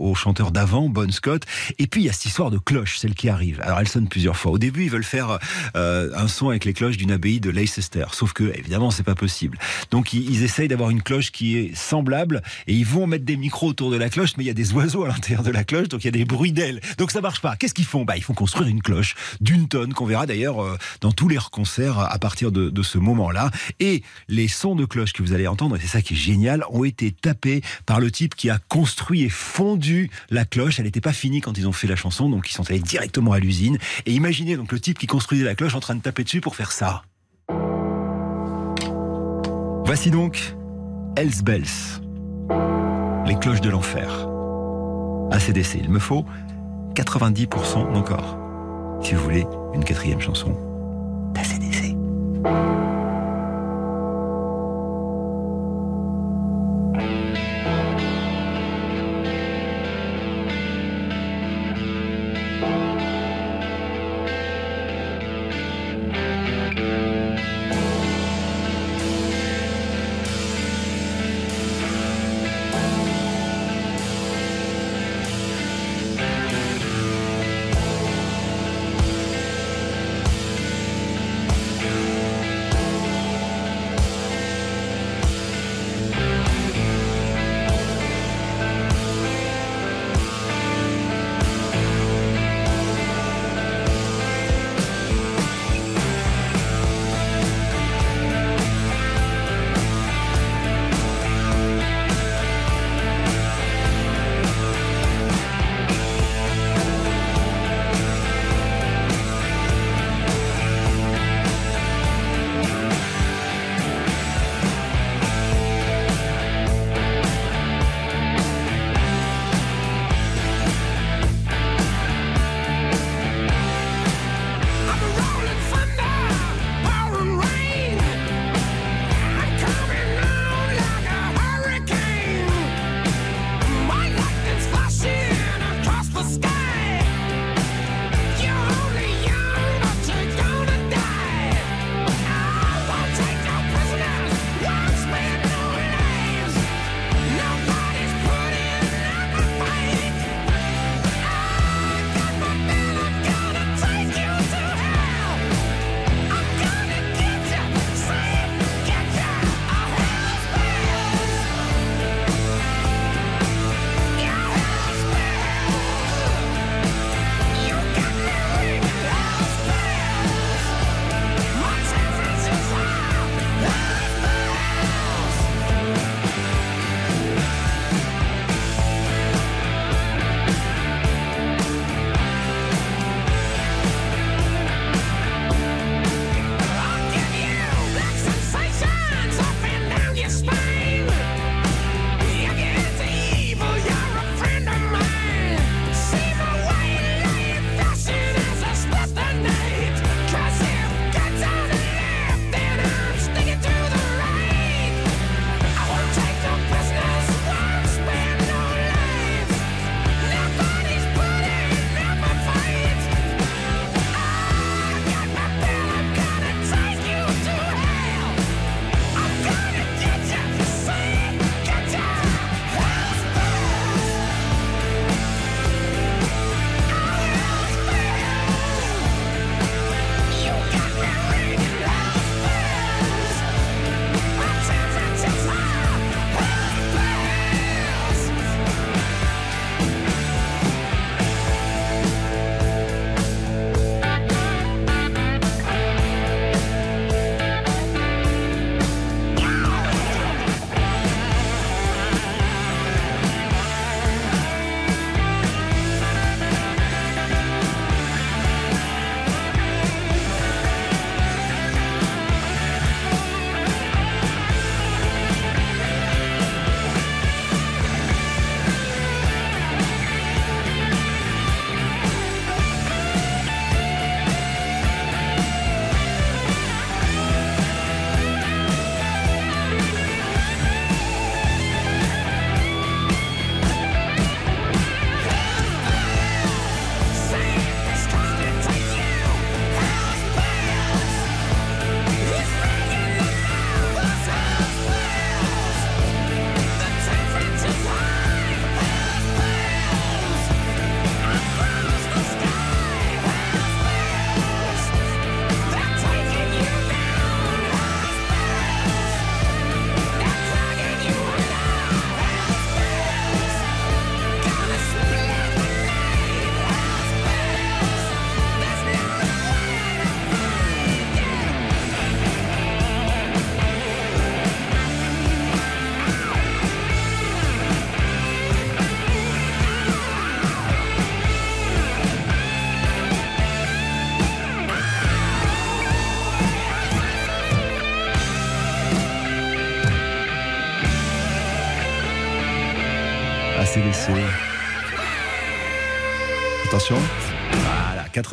au- 0.01 0.15
chanteur 0.15 0.49
d'avant, 0.49 0.89
Bon 0.89 1.11
Scott. 1.11 1.43
Et 1.77 1.85
puis, 1.85 2.01
il 2.01 2.05
y 2.05 2.09
a 2.09 2.13
cette 2.13 2.25
histoire 2.25 2.49
de 2.49 2.57
cloche, 2.57 2.97
celle 2.97 3.13
qui 3.13 3.29
Alors, 3.61 3.79
elle 3.79 3.88
sonne 3.88 4.07
plusieurs 4.07 4.38
fois. 4.38 4.51
Au 4.51 4.57
début, 4.57 4.83
ils 4.86 4.89
veulent 4.89 5.03
faire 5.03 5.39
euh, 5.75 6.09
un 6.15 6.27
son 6.27 6.49
avec 6.49 6.65
les 6.65 6.73
cloches 6.73 6.97
d'une 6.97 7.11
abbaye 7.11 7.39
de 7.39 7.49
Leicester. 7.49 8.05
Sauf 8.11 8.33
que, 8.33 8.55
évidemment, 8.57 8.91
c'est 8.91 9.03
pas 9.03 9.15
possible. 9.15 9.57
Donc, 9.91 10.13
ils, 10.13 10.29
ils 10.29 10.43
essayent 10.43 10.67
d'avoir 10.67 10.89
une 10.89 11.01
cloche 11.01 11.31
qui 11.31 11.57
est 11.57 11.75
semblable 11.75 12.41
et 12.67 12.73
ils 12.73 12.86
vont 12.86 13.07
mettre 13.07 13.25
des 13.25 13.38
micros 13.38 13.67
autour 13.67 13.91
de 13.91 13.97
la 13.97 14.09
cloche, 14.09 14.33
mais 14.38 14.43
il 14.43 14.47
y 14.47 14.51
a 14.51 14.53
des 14.53 14.73
oiseaux 14.73 15.03
à 15.03 15.07
l'intérieur 15.07 15.43
de 15.43 15.51
la 15.51 15.63
cloche, 15.63 15.89
donc 15.89 16.03
il 16.03 16.07
y 16.07 16.09
a 16.09 16.11
des 16.11 16.25
bruits 16.25 16.51
d'ailes. 16.51 16.81
Donc, 16.97 17.11
ça 17.11 17.21
marche 17.21 17.41
pas. 17.41 17.55
Qu'est-ce 17.55 17.73
qu'ils 17.73 17.86
font? 17.86 18.05
Bah, 18.05 18.17
ils 18.17 18.23
font 18.23 18.33
construire 18.33 18.67
une 18.67 18.81
cloche 18.81 19.15
d'une 19.41 19.67
tonne 19.67 19.93
qu'on 19.93 20.05
verra 20.05 20.25
d'ailleurs 20.25 20.63
euh, 20.63 20.77
dans 21.01 21.11
tous 21.11 21.27
les 21.27 21.38
concerts 21.51 21.99
à 21.99 22.17
partir 22.19 22.51
de, 22.51 22.69
de 22.69 22.83
ce 22.83 22.97
moment-là. 22.97 23.51
Et 23.79 24.03
les 24.27 24.47
sons 24.47 24.75
de 24.75 24.86
cloche 24.86 25.13
que 25.13 25.21
vous 25.21 25.33
allez 25.33 25.47
entendre, 25.47 25.75
et 25.75 25.79
c'est 25.79 25.88
ça 25.88 26.01
qui 26.01 26.13
est 26.13 26.17
génial, 26.17 26.63
ont 26.69 26.83
été 26.83 27.11
tapés 27.11 27.61
par 27.86 27.99
le 27.99 28.11
type 28.11 28.36
qui 28.36 28.49
a 28.49 28.57
construit 28.69 29.23
et 29.23 29.29
fondu 29.29 30.09
la 30.29 30.45
cloche. 30.45 30.79
Elle 30.79 30.86
n'était 30.86 31.01
pas 31.01 31.13
finie 31.13 31.41
quand 31.41 31.57
ils 31.57 31.67
ont 31.67 31.71
fait 31.71 31.88
la 31.88 31.95
chanson, 31.95 32.29
donc 32.29 32.49
ils 32.49 32.53
sont 32.53 32.69
allés 32.69 32.79
directement 32.79 33.14
à 33.34 33.39
l'usine. 33.39 33.78
Et 34.05 34.11
imaginez 34.11 34.57
donc 34.57 34.72
le 34.72 34.80
type 34.80 34.97
qui 34.97 35.07
construisait 35.07 35.45
la 35.45 35.55
cloche 35.55 35.76
en 35.76 35.80
train 35.80 35.95
de 35.95 36.01
taper 36.01 36.24
dessus 36.24 36.41
pour 36.41 36.55
faire 36.55 36.72
ça. 36.72 37.03
Voici 39.86 40.09
donc 40.11 40.55
Hells 41.16 41.43
Bells, 41.43 42.01
les 43.26 43.38
cloches 43.39 43.61
de 43.61 43.70
l'enfer. 43.70 44.28
ACDC, 45.32 45.76
il 45.84 45.89
me 45.89 45.99
faut 45.99 46.26
90% 46.95 47.93
d'encore. 47.93 48.38
Si 49.01 49.13
vous 49.13 49.24
voulez 49.24 49.45
une 49.74 49.84
quatrième 49.84 50.22
chanson 50.22 50.55
d'ACDC. 51.34 51.95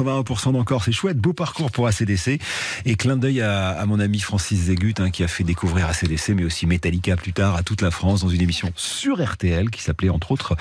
81% 0.03 0.53
d'encore, 0.53 0.85
c'est 0.85 0.93
chouette, 0.93 1.19
beau 1.19 1.33
parcours 1.33 1.71
pour 1.71 1.87
ACDC. 1.87 2.41
Et 2.85 2.95
clin 2.97 3.17
d'œil 3.17 3.41
à, 3.41 3.71
à 3.71 3.87
mon 3.87 4.01
ami 4.01 4.21
Francis 4.21 4.65
Zegut, 4.65 4.95
hein, 4.99 5.11
qui 5.11 5.25
a 5.25 5.29
fait 5.29 5.45
découvrir 5.45 5.89
ACDC, 5.89 6.31
mais 6.31 6.45
aussi 6.45 6.67
Metallica 6.67 7.17
plus 7.17 7.33
tard 7.33 7.57
à 7.57 7.63
toute 7.63 7.83
la 7.83 7.91
France 7.91 8.23
dans 8.23 8.29
une 8.29 8.43
émission 8.43 8.73
sur 8.77 9.23
RTL 9.23 9.71
qui 9.71 9.83
s'appelait 9.83 10.11
entre 10.11 10.33
autres 10.33 10.57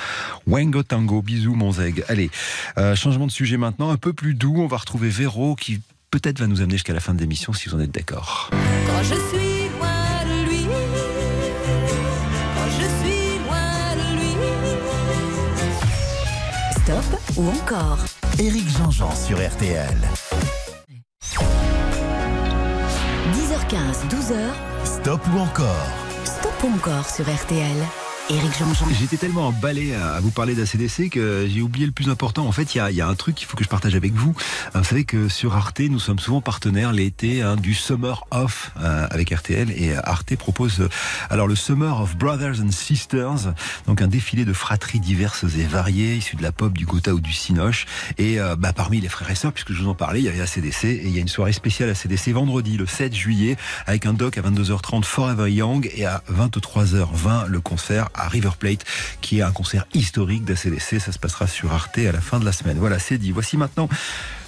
Wango 0.48 0.84
Tango. 0.84 1.22
Bisous 1.22 1.56
mon 1.56 1.72
zeg. 1.72 2.04
Allez, 2.08 2.30
euh, 2.78 2.96
changement 2.96 3.28
de 3.28 3.32
sujet 3.32 3.58
maintenant, 3.58 3.92
un 3.92 3.98
peu 3.98 4.14
plus 4.14 4.34
doux. 4.34 4.56
On 4.58 4.68
va 4.68 4.78
retrouver 4.78 5.10
Véro 5.10 5.56
qui 5.56 5.82
peut-être 6.10 6.40
va 6.40 6.48
nous 6.48 6.62
amener 6.62 6.76
jusqu'à 6.76 6.94
la 6.94 7.00
fin 7.00 7.14
de 7.14 7.20
l'émission 7.20 7.54
si 7.54 7.70
vous 7.70 7.76
en 7.76 7.80
êtes 7.80 7.92
d'accord. 7.92 8.50
Quand 8.52 9.04
je 9.04 9.16
suis 9.30 9.70
loin 9.78 10.26
de 10.26 10.50
lui, 10.50 10.66
quand 12.56 12.70
je 12.70 12.88
suis 13.02 13.40
loin 13.46 13.96
de 13.96 14.08
lui, 14.20 14.32
Stop 16.84 17.38
ou 17.38 17.48
encore 17.50 18.00
Éric 18.42 18.68
Jean-Jean 18.70 19.14
sur 19.14 19.38
RTL. 19.38 19.96
10h15, 23.34 24.08
12h, 24.10 24.36
Stop 24.84 25.22
ou 25.32 25.38
encore? 25.38 25.68
Stop 26.26 26.64
ou 26.64 26.76
encore 26.76 27.08
sur 27.08 27.26
RTL. 27.26 28.01
J'étais 29.00 29.18
tellement 29.18 29.48
emballé 29.48 29.94
à 29.94 30.20
vous 30.22 30.32
parler 30.32 30.56
d'ACDC 30.56 31.10
que 31.10 31.48
j'ai 31.52 31.62
oublié 31.62 31.86
le 31.86 31.92
plus 31.92 32.10
important. 32.10 32.46
En 32.48 32.52
fait, 32.52 32.76
il 32.76 32.82
y 32.90 32.96
y 32.96 33.02
a 33.02 33.08
un 33.08 33.16
truc 33.16 33.36
qu'il 33.36 33.48
faut 33.48 33.58
que 33.58 33.64
je 33.64 33.70
partage 33.70 33.96
avec 33.96 34.14
vous. 34.14 34.34
Euh, 34.76 34.80
Vous 34.80 34.86
savez 34.86 35.04
que 35.04 35.28
sur 35.28 35.56
Arte, 35.56 35.82
nous 35.82 36.00
sommes 36.00 36.20
souvent 36.20 36.40
partenaires 36.40 36.94
l'été 36.94 37.42
hein, 37.42 37.56
du 37.58 37.74
Summer 37.74 38.26
Off 38.32 38.72
euh, 38.80 39.08
avec 39.10 39.32
RTL 39.32 39.72
et 39.72 39.96
Arte 39.96 40.36
propose 40.38 40.82
euh, 40.82 40.90
alors 41.30 41.48
le 41.48 41.56
Summer 41.56 42.00
of 42.00 42.16
Brothers 42.16 42.62
and 42.62 42.72
Sisters, 42.72 43.54
donc 43.88 44.02
un 44.02 44.08
défilé 44.08 44.46
de 44.46 44.54
fratries 44.54 45.00
diverses 45.00 45.44
et 45.44 45.66
variées, 45.66 46.16
issues 46.16 46.38
de 46.38 46.44
la 46.44 46.52
pop, 46.52 46.72
du 46.72 46.86
Gotha 46.86 47.14
ou 47.14 47.20
du 47.20 47.34
Cinoche. 47.34 47.86
Et 48.18 48.40
euh, 48.40 48.56
bah, 48.56 48.72
parmi 48.72 49.02
les 49.02 49.10
frères 49.10 49.32
et 49.32 49.36
sœurs, 49.36 49.52
puisque 49.52 49.74
je 49.74 49.82
vous 49.82 49.90
en 49.90 49.96
parlais, 49.96 50.20
il 50.20 50.26
y 50.26 50.30
avait 50.30 50.42
ACDC 50.42 50.86
et 50.86 51.02
il 51.06 51.12
y 51.12 51.18
a 51.18 51.22
une 51.22 51.28
soirée 51.28 51.54
spéciale 51.54 51.90
ACDC 51.90 52.30
vendredi, 52.30 52.78
le 52.78 52.86
7 52.86 53.14
juillet, 53.14 53.58
avec 53.88 54.06
un 54.06 54.14
doc 54.14 54.38
à 54.38 54.42
22h30 54.42 55.04
Forever 55.04 55.52
Young 55.52 55.90
et 55.96 56.06
à 56.06 56.24
23h20 56.32 57.48
le 57.48 57.60
concert 57.60 58.08
à 58.14 58.28
River 58.28 58.52
Plate, 58.58 58.86
qui 59.22 59.40
est 59.40 59.42
un 59.42 59.52
concert 59.52 59.86
historique 59.94 60.46
d'ACDC. 60.46 61.00
Ça 61.00 61.12
se 61.12 61.20
passera 61.20 61.48
sur 61.48 61.74
Arte 61.74 61.98
à 61.98 62.12
la 62.12 62.22
fin 62.22 62.40
de 62.40 62.46
la 62.46 62.52
semaine. 62.52 62.78
Voilà, 62.78 63.00
c'est 63.00 63.18
dit. 63.18 63.32
Voici 63.32 63.58
maintenant 63.58 63.90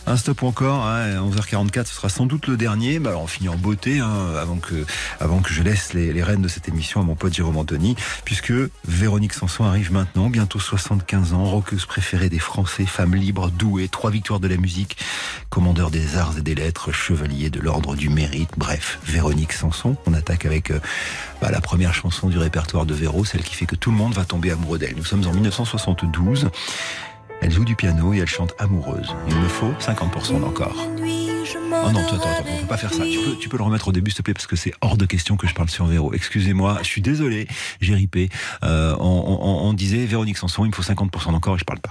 un 0.06 0.18
stop 0.18 0.44
encore, 0.44 0.86
hein, 0.86 1.22
11h44, 1.30 1.86
ce 1.86 1.96
sera 1.96 2.10
sans 2.10 2.26
doute 2.26 2.48
le 2.48 2.58
dernier. 2.58 3.00
Bah, 3.00 3.12
alors 3.12 3.24
on 3.24 3.28
finit 3.28 3.50
en 3.50 3.56
beauté, 3.56 4.00
hein, 4.00 4.34
avant 4.40 4.58
que, 4.58 4.86
avant 5.20 5.40
que 5.40 5.52
je 5.52 5.64
laisse 5.64 5.94
les, 5.94 6.12
les 6.12 6.24
rênes 6.24 6.42
de 6.42 6.48
cette 6.48 6.68
émission 6.68 7.02
à 7.02 7.04
mon 7.04 7.16
pote 7.16 7.34
Jérôme 7.34 7.58
Anthony, 7.58 7.96
puisque 8.26 8.54
Véronique 8.86 9.34
Sanson 9.34 9.64
arrive 9.64 9.92
maintenant, 9.92 10.30
bientôt 10.30 10.60
75 10.60 11.34
ans, 11.34 11.46
rockeuse 11.46 11.86
préférée 11.86 12.30
des 12.30 12.40
Français, 12.40 12.86
femme 12.86 13.16
libre, 13.16 13.50
douée, 13.50 13.88
trois 13.88 14.12
victoires 14.12 14.40
de 14.40 14.48
la 14.48 14.58
musique, 14.58 14.98
commandeur 15.50 15.90
des 15.90 16.18
arts 16.18 16.38
et 16.38 16.42
des 16.42 16.56
lettres, 16.56 16.92
chevalier 16.92 17.50
de 17.50 17.60
l'ordre 17.60 17.96
du 17.96 18.10
mérite. 18.10 18.50
Bref, 18.58 19.00
Véronique 19.06 19.54
Sanson. 19.54 19.96
On 20.06 20.14
attaque 20.14 20.46
avec 20.46 20.72
euh, 20.72 20.80
bah, 21.42 21.50
la 21.52 21.62
première 21.62 21.94
chanson 21.94 22.30
du 22.30 22.38
répertoire 22.38 22.86
de 22.86 22.94
Véro, 22.94 23.26
celle 23.26 23.44
qui 23.44 23.56
fait 23.56 23.66
que 23.66 23.76
tout 23.76 23.92
le 23.92 23.98
monde 23.98 24.14
va 24.14 24.26
tomber 24.26 24.52
amoureux 24.52 24.80
d'elle. 24.80 24.96
Nous 24.96 25.06
sommes 25.06 25.26
en 25.26 25.34
1972. 25.34 26.50
Elle 27.44 27.52
joue 27.52 27.65
du 27.65 27.76
piano 27.76 28.14
et 28.14 28.20
elle 28.20 28.28
chante 28.28 28.53
amoureuse. 28.57 29.14
Il 29.30 29.36
me 29.36 29.48
faut 29.48 29.72
50% 29.80 30.40
d'encore. 30.40 30.76
Oh 30.78 31.91
non, 31.91 31.99
attends, 31.99 32.15
attends, 32.15 32.30
attends, 32.30 32.44
on 32.56 32.61
peut 32.61 32.68
pas 32.68 32.78
faire 32.78 32.94
ça. 32.94 33.03
Tu 33.03 33.20
peux, 33.20 33.36
tu 33.38 33.49
peux 33.49 33.57
le 33.57 33.64
remettre 33.64 33.90
au 33.90 33.91
début, 33.91 34.11
s'il 34.11 34.18
te 34.18 34.22
plaît, 34.22 34.34
parce 34.34 34.48
que 34.48 34.56
c'est 34.56 34.74
hors 34.82 34.95
de 34.95 35.06
question 35.06 35.36
que 35.36 35.45
je 35.48 35.53
parle 35.53 35.70
sur 35.70 35.86
Véro. 35.86 36.14
Excusez-moi, 36.14 36.78
je 36.82 36.88
suis 36.88 37.02
désolé, 37.02 37.48
j'ai 37.82 37.95
ripé. 37.95 38.30
Euh, 38.64 38.95
on, 38.99 39.03
on- 39.41 39.68
on 39.68 39.74
disait 39.74 40.06
Véronique 40.06 40.38
Sanson, 40.38 40.64
il 40.64 40.70
me 40.70 40.74
faut 40.74 40.84
50% 40.84 41.32
d'encore 41.32 41.56
et 41.56 41.60
je 41.60 41.65
parle 41.65 41.80
pas. 41.80 41.90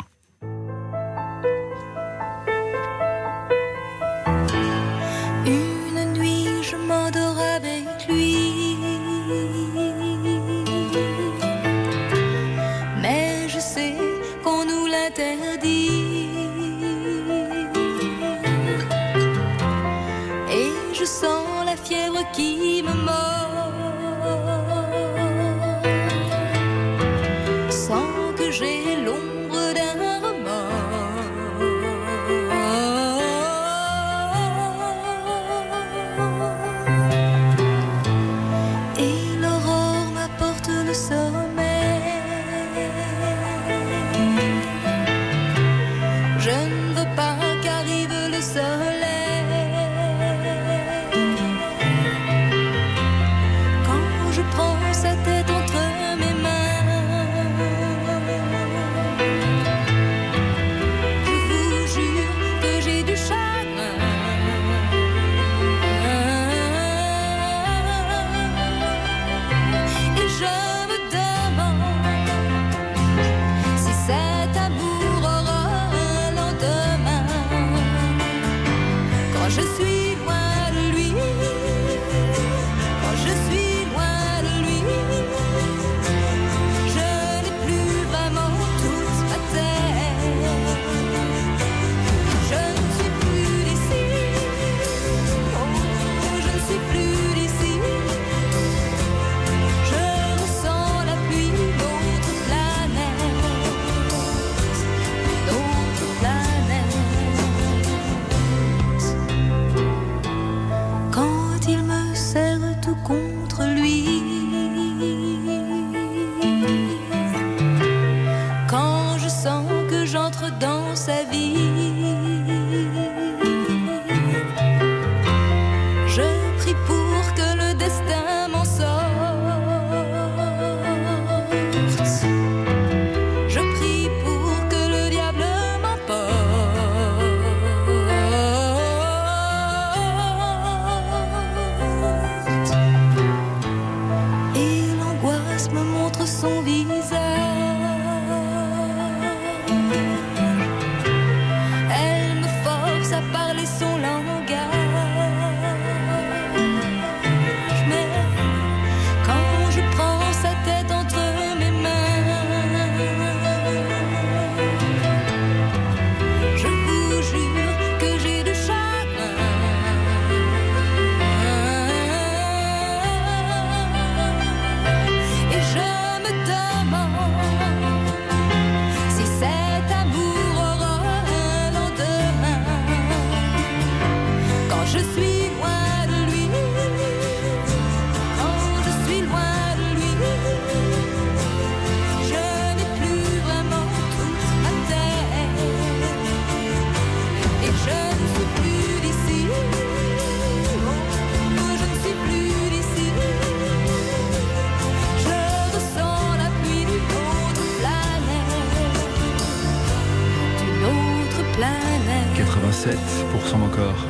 7% 212.83 213.63
encore. 213.63 214.07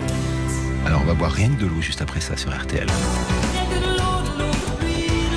Alors 0.86 1.02
on 1.02 1.04
va 1.04 1.12
boire 1.12 1.30
rien 1.30 1.50
que 1.50 1.60
de 1.60 1.66
l'eau 1.66 1.82
juste 1.82 2.00
après 2.00 2.20
ça 2.20 2.38
sur 2.38 2.50
RTL. 2.58 2.86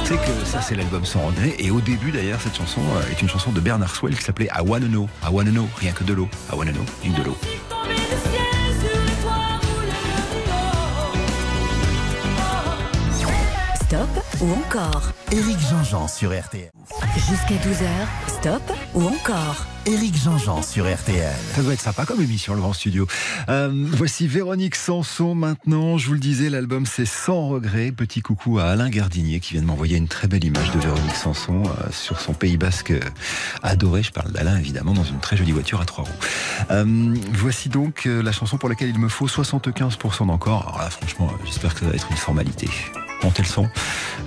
Tu 0.04 0.08
sais 0.08 0.16
que 0.16 0.46
ça 0.46 0.62
c'est 0.62 0.76
l'album 0.76 1.04
sans 1.04 1.20
regret 1.20 1.54
et 1.60 1.70
au 1.70 1.82
début 1.82 2.12
d'ailleurs 2.12 2.40
cette 2.40 2.56
chanson 2.56 2.80
euh, 2.80 3.12
est 3.12 3.22
une 3.22 3.28
chanson 3.28 3.52
de 3.52 3.60
Bernard 3.60 3.94
Swell 3.94 4.16
qui 4.16 4.24
s'appelait 4.24 4.48
I 4.56 4.62
Wanna 4.66 4.88
Know, 4.88 5.10
I 5.22 5.28
rien 5.76 5.92
que 5.92 6.06
de 6.06 6.14
l'eau, 6.14 6.30
I 6.50 6.56
Wanna 6.56 6.72
Know, 6.72 6.86
rien 7.04 7.12
que 7.12 7.20
de 7.20 7.26
l'eau. 7.26 7.38
Stop 13.84 14.24
ou 14.40 14.52
encore? 14.54 15.12
Éric 15.34 15.60
Jean-Jean 15.60 16.08
sur 16.08 16.32
RTL. 16.32 16.72
Jusqu'à 17.18 17.56
12h, 17.56 18.40
stop 18.40 18.62
ou 18.94 19.08
encore? 19.08 19.75
Éric 19.86 20.16
Jean-Jean 20.18 20.62
sur 20.62 20.92
RTL. 20.92 21.34
Ça 21.54 21.62
doit 21.62 21.74
être 21.74 21.82
sympa 21.82 22.06
comme 22.06 22.22
émission, 22.22 22.56
le 22.56 22.62
Grand 22.62 22.74
Studio. 22.74 23.08
Euh, 23.50 23.70
voici 23.92 24.28
Véronique 24.28 24.76
Sanson 24.76 25.36
maintenant. 25.36 25.98
Je 25.98 26.08
vous 26.08 26.14
le 26.14 26.20
disais, 26.20 26.50
l'album 26.50 26.86
c'est 26.86 27.06
Sans 27.06 27.48
regret. 27.48 27.92
Petit 27.92 28.22
coucou 28.22 28.60
à 28.60 28.66
Alain 28.66 28.90
Gardinier 28.90 29.40
qui 29.40 29.54
vient 29.54 29.62
de 29.62 29.68
m'envoyer 29.68 29.98
une 29.98 30.08
très 30.08 30.28
belle 30.28 30.44
image 30.44 30.72
de 30.72 30.80
Véronique 30.80 31.16
Sanson 31.16 31.64
euh, 31.66 31.92
sur 31.92 32.20
son 32.20 32.34
Pays 32.34 32.58
Basque 32.58 32.92
euh, 32.92 33.00
adoré. 33.64 34.04
Je 34.04 34.12
parle 34.12 34.32
d'Alain 34.32 34.58
évidemment 34.58 34.94
dans 34.94 35.04
une 35.04 35.20
très 35.20 35.38
jolie 35.38 35.52
voiture 35.52 35.82
à 35.82 35.86
trois 35.86 36.04
roues. 36.04 36.12
Euh, 36.72 37.16
voici 37.34 37.70
donc 37.70 38.06
euh, 38.06 38.22
la 38.24 38.32
chanson 38.32 38.58
pour 38.58 38.70
laquelle 38.70 38.90
il 38.90 39.00
me 39.00 39.10
faut 39.10 39.28
75% 39.28 40.28
d'encore. 40.28 40.64
Alors 40.68 40.80
là, 40.80 40.90
franchement, 40.90 41.30
euh, 41.32 41.46
j'espère 41.46 41.74
que 41.74 41.82
ça 41.82 41.86
va 41.88 41.94
être 41.94 42.08
une 42.10 42.18
formalité. 42.18 42.70
Montez 43.24 43.44
le 43.44 43.48
son. 43.48 43.68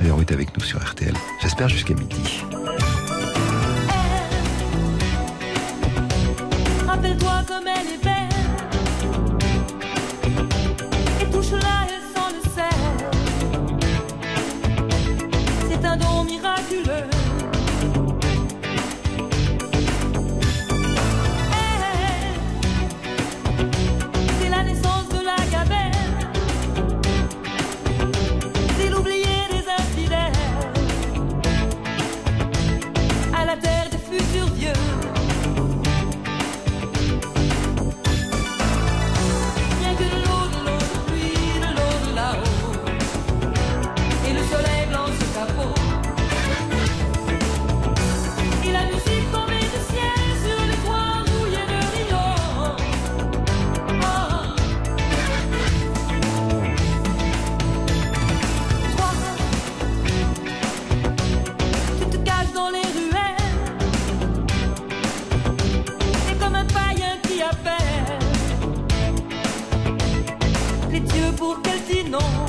Véro 0.00 0.20
est 0.20 0.32
avec 0.32 0.56
nous 0.56 0.64
sur 0.64 0.80
RTL. 0.80 1.14
J'espère 1.42 1.68
jusqu'à 1.68 1.94
midi. 1.94 2.42
Rappelle-toi 7.00 7.44
comme 7.46 7.68
elle 7.68 7.94
est 7.94 8.02
belle. 8.02 8.28
Et 11.20 11.30
touche-la, 11.30 11.86
elle 11.86 12.02
s'en 12.12 12.28
le 12.34 12.42
sait 12.50 12.76
C'est 15.70 15.84
un 15.86 15.96
don 15.96 16.24
miraculeux 16.24 17.17
pour 72.10 72.47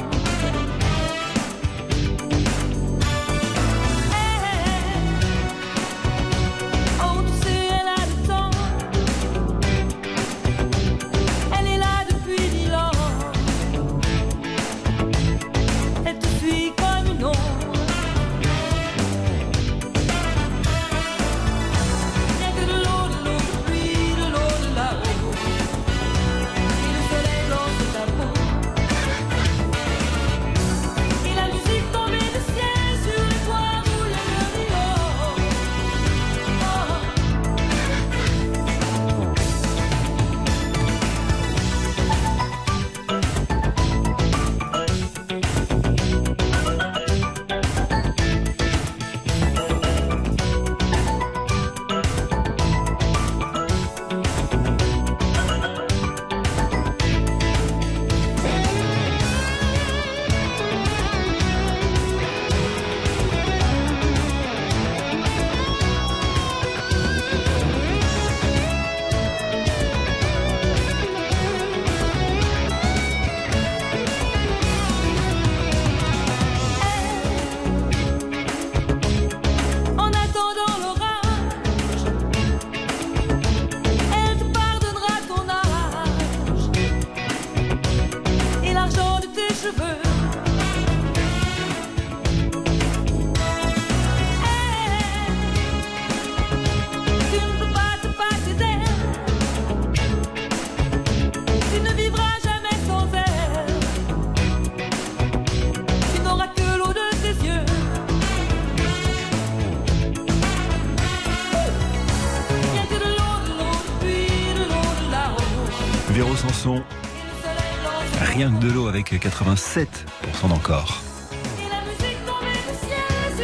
de 123.37 123.43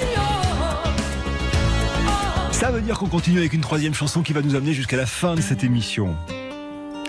Rio. 0.00 0.22
Oh. 2.06 2.52
Ça 2.52 2.70
veut 2.70 2.80
dire 2.80 2.98
qu'on 2.98 3.08
continue 3.08 3.38
avec 3.38 3.52
une 3.52 3.60
troisième 3.60 3.94
chanson 3.94 4.22
qui 4.22 4.32
va 4.32 4.42
nous 4.42 4.54
amener 4.54 4.72
jusqu'à 4.72 4.96
la 4.96 5.06
fin 5.06 5.34
de 5.34 5.40
cette 5.40 5.64
émission. 5.64 6.14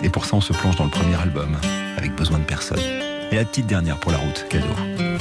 Et 0.02 0.08
pour 0.08 0.24
ça, 0.24 0.36
on 0.36 0.40
se 0.40 0.52
plonge 0.52 0.76
dans 0.76 0.84
le 0.84 0.90
premier 0.90 1.14
album, 1.14 1.56
avec 1.96 2.14
besoin 2.16 2.40
de 2.40 2.44
personne. 2.44 2.80
Et 3.30 3.36
la 3.36 3.44
petite 3.44 3.66
dernière 3.66 3.98
pour 3.98 4.10
la 4.10 4.18
route, 4.18 4.46
cadeau. 4.48 5.13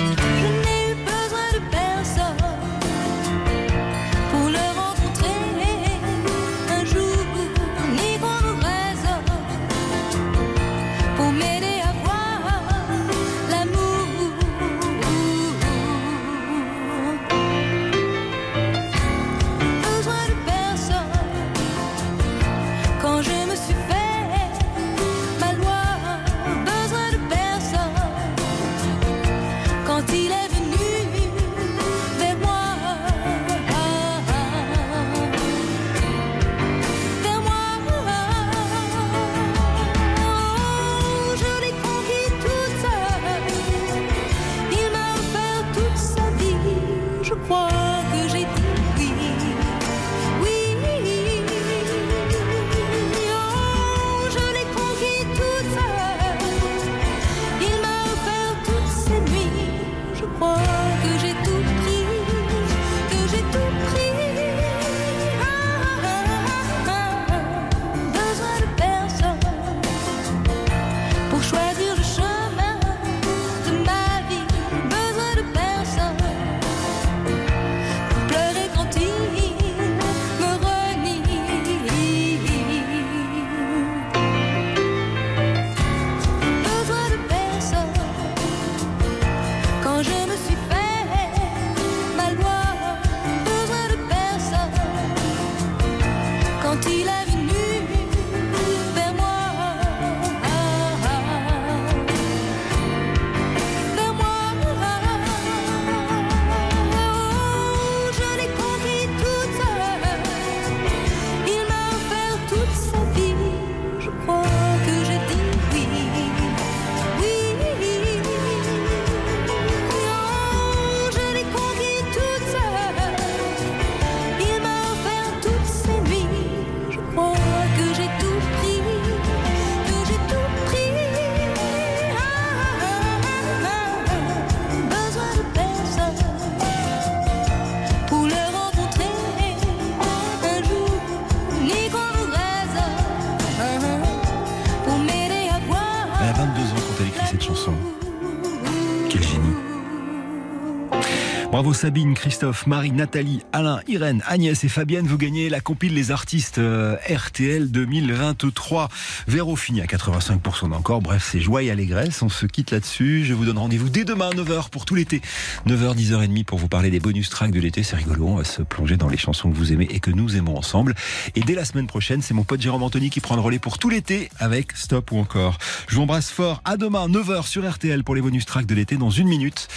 Bravo 151.64 151.76
Sabine, 151.76 152.14
Christophe, 152.14 152.68
Marie, 152.68 152.92
Nathalie, 152.92 153.40
Alain, 153.54 153.80
Irène, 153.88 154.22
Agnès 154.28 154.62
et 154.66 154.68
Fabienne. 154.68 155.08
Vous 155.08 155.18
gagnez 155.18 155.48
la 155.48 155.62
compile 155.62 155.94
Les 155.94 156.12
Artistes 156.12 156.58
euh, 156.58 156.98
RTL 157.08 157.72
2023. 157.72 158.90
Véro 159.30 159.56
fini 159.56 159.80
à 159.80 159.86
85% 159.86 160.72
d'encore. 160.72 161.02
Bref, 161.02 161.26
c'est 161.32 161.40
joie 161.40 161.64
et 161.64 161.72
allégresse. 161.72 162.22
On 162.22 162.28
se 162.28 162.46
quitte 162.48 162.72
là-dessus. 162.72 163.24
Je 163.24 163.34
vous 163.34 163.46
donne 163.46 163.58
rendez-vous 163.58 163.88
dès 163.88 164.04
demain 164.04 164.32
à 164.32 164.34
9h 164.34 164.72
pour 164.72 164.84
tout 164.84 164.94
l'été. 164.94 165.22
9h, 165.66 165.96
10h30 165.96 166.44
pour 166.44 166.60
vous 166.60 166.68
parler 166.68 166.90
des 166.90 167.00
bonus 167.00 167.30
tracks 167.30 167.52
de 167.52 167.62
l'été. 167.62 167.82
C'est 167.82 167.96
rigolo. 167.96 168.28
On 168.28 168.36
va 168.36 168.44
se 168.44 168.62
plonger 168.62 168.98
dans 168.98 169.08
les 169.08 169.16
chansons 169.16 169.50
que 169.50 169.56
vous 169.56 169.72
aimez 169.72 169.88
et 169.90 170.02
que 170.02 170.12
nous 170.12 170.36
aimons 170.36 170.58
ensemble. 170.58 170.96
Et 171.36 171.40
dès 171.40 171.56
la 171.56 171.64
semaine 171.64 171.88
prochaine, 171.88 172.22
c'est 172.22 172.34
mon 172.34 172.44
pote 172.44 172.60
Jérôme 172.60 172.84
Anthony 172.84 173.10
qui 173.10 173.22
prend 173.22 173.36
le 173.36 173.42
relais 173.42 173.60
pour 173.60 173.78
tout 173.78 173.90
l'été 173.90 174.28
avec 174.38 174.76
Stop 174.76 175.14
ou 175.14 175.18
encore. 175.18 175.60
Je 175.88 175.96
vous 175.96 176.02
embrasse 176.02 176.30
fort. 176.30 176.62
À 176.66 176.76
demain, 176.76 177.08
9h 177.08 177.48
sur 177.48 177.66
RTL 177.66 178.04
pour 178.04 178.16
les 178.16 178.22
bonus 178.22 178.46
tracks 178.46 178.66
de 178.66 178.76
l'été. 178.76 178.98
Dans 178.98 179.12
une 179.12 179.30
minute, 179.30 179.70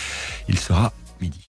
il 0.48 0.58
sera 0.58 0.92
midi. 1.20 1.45